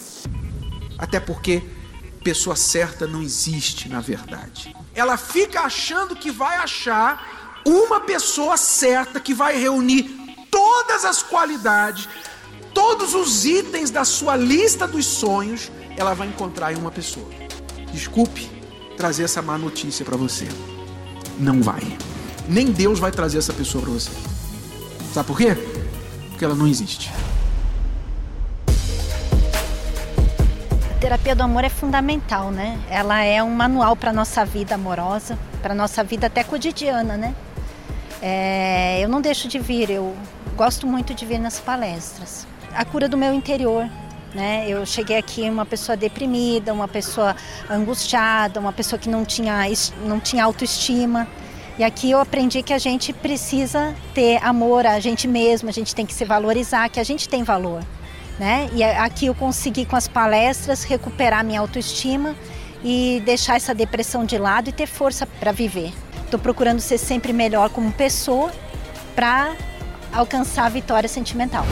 Até 0.98 1.20
porque 1.20 1.64
pessoa 2.24 2.56
certa 2.56 3.06
não 3.06 3.22
existe 3.22 3.88
na 3.88 4.02
verdade. 4.02 4.76
Ela 4.94 5.16
fica 5.16 5.62
achando 5.62 6.16
que 6.16 6.32
vai 6.32 6.58
achar 6.58 7.62
uma 7.66 8.00
pessoa 8.02 8.58
certa 8.58 9.20
que 9.20 9.34
vai 9.34 9.58
reunir 9.58 10.04
todas 10.50 11.06
as 11.06 11.22
qualidades, 11.22 12.10
todos 12.74 13.14
os 13.14 13.46
itens 13.46 13.92
da 13.92 14.04
sua 14.04 14.36
lista 14.36 14.88
dos 14.88 15.06
sonhos, 15.06 15.72
ela 15.96 16.16
vai 16.16 16.28
encontrar 16.28 16.74
em 16.74 16.78
uma 16.78 16.92
pessoa. 16.92 17.30
Desculpe 17.94 18.50
trazer 18.98 19.24
essa 19.24 19.42
má 19.42 19.58
notícia 19.58 20.04
para 20.04 20.18
você. 20.18 20.48
Não 21.40 21.62
vai 21.62 21.82
nem 22.48 22.72
Deus 22.72 23.00
vai 23.00 23.12
trazer 23.12 23.38
essa 23.38 23.54
pessoa 23.54 23.84
para 23.84 23.94
você. 23.94 24.12
Sabe 25.14 25.28
por 25.28 25.38
quê? 25.38 25.56
Porque 26.30 26.46
ela 26.46 26.56
não 26.56 26.68
existe. 26.68 27.12
A 30.90 31.00
terapia 31.02 31.36
do 31.36 31.44
amor 31.44 31.64
é 31.64 31.70
fundamental, 31.70 32.52
né? 32.52 32.80
Ela 32.90 33.24
é 33.24 33.42
um 33.42 33.50
manual 33.50 33.96
para 33.96 34.14
nossa 34.14 34.46
vida 34.46 34.76
amorosa, 34.76 35.38
para 35.62 35.74
nossa 35.74 36.04
vida 36.04 36.28
até 36.28 36.44
cotidiana, 36.44 37.18
né? 37.18 37.36
É, 38.22 39.00
eu 39.02 39.10
não 39.10 39.20
deixo 39.20 39.48
de 39.48 39.58
vir, 39.58 39.90
eu 39.90 40.16
gosto 40.56 40.86
muito 40.86 41.14
de 41.14 41.26
vir 41.26 41.40
nas 41.40 41.60
palestras. 41.60 42.46
A 42.74 42.86
cura 42.86 43.10
do 43.10 43.18
meu 43.18 43.34
interior, 43.34 43.90
né? 44.34 44.66
Eu 44.68 44.86
cheguei 44.86 45.18
aqui 45.18 45.50
uma 45.50 45.66
pessoa 45.66 45.98
deprimida, 45.98 46.72
uma 46.72 46.88
pessoa 46.88 47.36
angustiada, 47.70 48.60
uma 48.60 48.72
pessoa 48.72 49.00
que 49.00 49.10
não 49.10 49.26
tinha, 49.26 49.64
não 50.06 50.20
tinha 50.20 50.44
autoestima. 50.44 51.28
E 51.78 51.84
aqui 51.84 52.12
eu 52.12 52.20
aprendi 52.20 52.62
que 52.62 52.74
a 52.74 52.78
gente 52.78 53.14
precisa 53.14 53.96
ter 54.14 54.44
amor 54.44 54.86
a 54.86 55.00
gente 55.00 55.28
mesmo, 55.28 55.70
a 55.70 55.72
gente 55.72 55.96
tem 55.96 56.06
que 56.06 56.14
se 56.14 56.26
valorizar, 56.26 56.90
que 56.90 57.00
a 57.00 57.04
gente 57.04 57.28
tem 57.28 57.44
valor. 57.44 57.84
Né? 58.40 58.70
E 58.74 58.84
aqui 58.84 59.28
eu 59.28 59.36
consegui 59.36 59.86
com 59.86 59.96
as 59.96 60.08
palestras 60.08 60.84
recuperar 60.84 61.46
minha 61.46 61.60
autoestima 61.60 62.36
e 62.84 63.22
deixar 63.24 63.56
essa 63.56 63.74
depressão 63.74 64.26
de 64.26 64.38
lado 64.38 64.70
e 64.70 64.72
ter 64.72 64.88
força 64.88 65.26
para 65.26 65.52
viver. 65.52 65.94
Estou 66.24 66.40
procurando 66.40 66.80
ser 66.80 66.98
sempre 66.98 67.34
melhor 67.34 67.70
como 67.70 67.92
pessoa 67.92 68.52
para 69.16 69.56
alcançar 70.12 70.66
a 70.66 70.70
vitória 70.70 71.08
sentimental. 71.08 71.66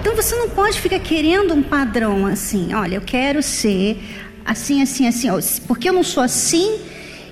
Então 0.00 0.14
você 0.14 0.34
não 0.34 0.50
pode 0.50 0.80
ficar 0.80 0.98
querendo 0.98 1.54
um 1.54 1.62
padrão 1.62 2.26
assim, 2.26 2.74
olha, 2.74 2.96
eu 2.96 3.00
quero 3.00 3.42
ser 3.42 4.02
assim, 4.44 4.82
assim, 4.82 5.06
assim, 5.06 5.28
porque 5.66 5.88
eu 5.88 5.92
não 5.92 6.02
sou 6.02 6.22
assim, 6.22 6.80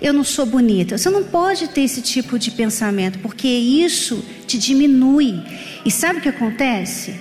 eu 0.00 0.12
não 0.12 0.24
sou 0.24 0.46
bonita. 0.46 0.96
Você 0.96 1.10
não 1.10 1.24
pode 1.24 1.68
ter 1.68 1.82
esse 1.82 2.00
tipo 2.00 2.38
de 2.38 2.50
pensamento, 2.50 3.18
porque 3.18 3.48
isso 3.48 4.24
te 4.46 4.58
diminui. 4.58 5.42
E 5.84 5.90
sabe 5.90 6.18
o 6.18 6.22
que 6.22 6.28
acontece? 6.28 7.14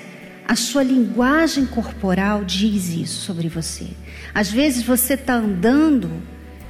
A 0.47 0.55
sua 0.55 0.81
linguagem 0.81 1.65
corporal 1.65 2.43
diz 2.43 2.89
isso 2.89 3.21
sobre 3.21 3.49
você. 3.49 3.87
Às 4.33 4.49
vezes 4.49 4.83
você 4.83 5.13
está 5.13 5.35
andando, 5.35 6.09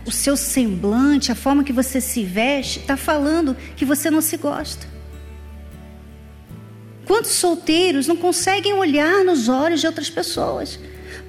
o 0.06 0.12
seu 0.12 0.36
semblante, 0.36 1.32
a 1.32 1.36
forma 1.36 1.63
que 1.63 1.72
você 1.72 2.02
se 2.02 2.24
veste, 2.24 2.80
está 2.80 2.98
falando 2.98 3.56
que 3.76 3.86
você 3.86 4.10
não 4.10 4.22
se 4.22 4.36
gosta. 4.38 4.88
Quantos 7.06 7.32
solteiros 7.32 8.08
não 8.08 8.15
conseguem 8.15 8.74
olhar 8.74 9.24
nos 9.24 9.48
olhos 9.48 9.82
de 9.82 9.88
outras 9.88 10.10
pessoas? 10.10 10.80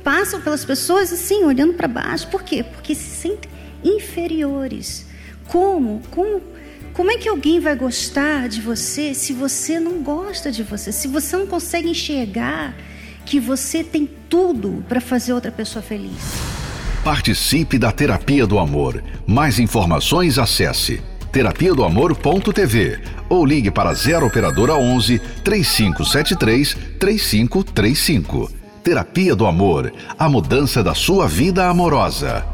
Passam 0.02 0.40
pelas 0.40 0.64
pessoas 0.64 1.12
assim, 1.12 1.44
olhando 1.44 1.74
para 1.74 1.88
baixo. 1.88 2.28
Por 2.28 2.42
quê? 2.42 2.62
Porque 2.62 2.94
se 2.94 3.16
sentem 3.16 3.50
inferiores. 3.84 5.06
Como? 5.46 6.02
Como? 6.10 6.42
Como 6.92 7.10
é 7.10 7.16
que 7.16 7.28
alguém 7.28 7.60
vai 7.60 7.76
gostar 7.76 8.48
de 8.48 8.60
você 8.60 9.14
se 9.14 9.32
você 9.32 9.78
não 9.78 10.02
gosta 10.02 10.50
de 10.50 10.62
você? 10.62 10.92
Se 10.92 11.08
você 11.08 11.36
não 11.36 11.46
consegue 11.46 11.88
enxergar 11.88 12.74
que 13.24 13.38
você 13.38 13.84
tem 13.84 14.08
tudo 14.28 14.84
para 14.88 15.00
fazer 15.00 15.32
outra 15.32 15.52
pessoa 15.52 15.82
feliz? 15.82 16.34
Participe 17.04 17.78
da 17.78 17.92
Terapia 17.92 18.46
do 18.46 18.58
Amor. 18.58 19.02
Mais 19.26 19.58
informações 19.58 20.38
acesse 20.38 21.00
terapia 21.30 21.72
do 21.72 21.84
amor.tv 21.84 23.00
ou 23.28 23.46
ligue 23.46 23.70
para 23.70 23.94
0 23.94 24.26
operadora 24.26 24.74
11 24.74 25.18
3573 25.44 26.76
3535. 26.98 28.50
Terapia 28.82 29.36
do 29.36 29.46
Amor, 29.46 29.92
a 30.18 30.28
mudança 30.28 30.82
da 30.82 30.94
sua 30.94 31.28
vida 31.28 31.68
amorosa. 31.68 32.44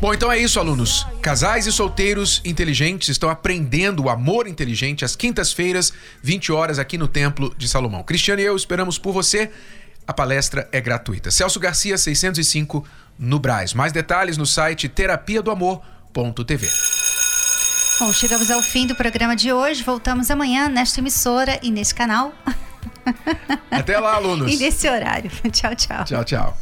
Bom, 0.00 0.12
então 0.12 0.32
é 0.32 0.38
isso, 0.38 0.58
alunos. 0.58 1.06
Casais 1.20 1.66
e 1.66 1.72
solteiros 1.72 2.40
inteligentes 2.44 3.08
estão 3.08 3.30
aprendendo 3.30 4.02
o 4.02 4.10
amor 4.10 4.48
inteligente 4.48 5.04
às 5.04 5.14
quintas-feiras, 5.14 5.92
20 6.22 6.50
horas, 6.50 6.78
aqui 6.78 6.98
no 6.98 7.06
Templo 7.06 7.54
de 7.56 7.68
Salomão. 7.68 8.02
Cristiano 8.02 8.40
e 8.40 8.44
eu 8.44 8.56
esperamos 8.56 8.98
por 8.98 9.12
você. 9.12 9.50
A 10.06 10.12
palestra 10.12 10.68
é 10.72 10.80
gratuita. 10.80 11.30
Celso 11.30 11.60
Garcia, 11.60 11.96
605, 11.96 12.84
no 13.18 13.38
Braz. 13.38 13.74
Mais 13.74 13.92
detalhes 13.92 14.36
no 14.36 14.44
site 14.44 14.88
terapia 14.88 15.40
do 15.40 15.50
amor.tv. 15.50 16.68
Bom, 18.00 18.12
chegamos 18.12 18.50
ao 18.50 18.60
fim 18.60 18.86
do 18.86 18.96
programa 18.96 19.36
de 19.36 19.52
hoje. 19.52 19.84
Voltamos 19.84 20.30
amanhã 20.30 20.68
nesta 20.68 20.98
emissora 20.98 21.60
e 21.62 21.70
neste 21.70 21.94
canal. 21.94 22.34
Até 23.70 23.98
lá, 23.98 24.14
alunos. 24.16 24.50
e 24.52 24.56
nesse 24.56 24.88
horário. 24.88 25.30
Tchau, 25.52 25.76
tchau. 25.76 26.04
Tchau, 26.04 26.24
tchau. 26.24 26.61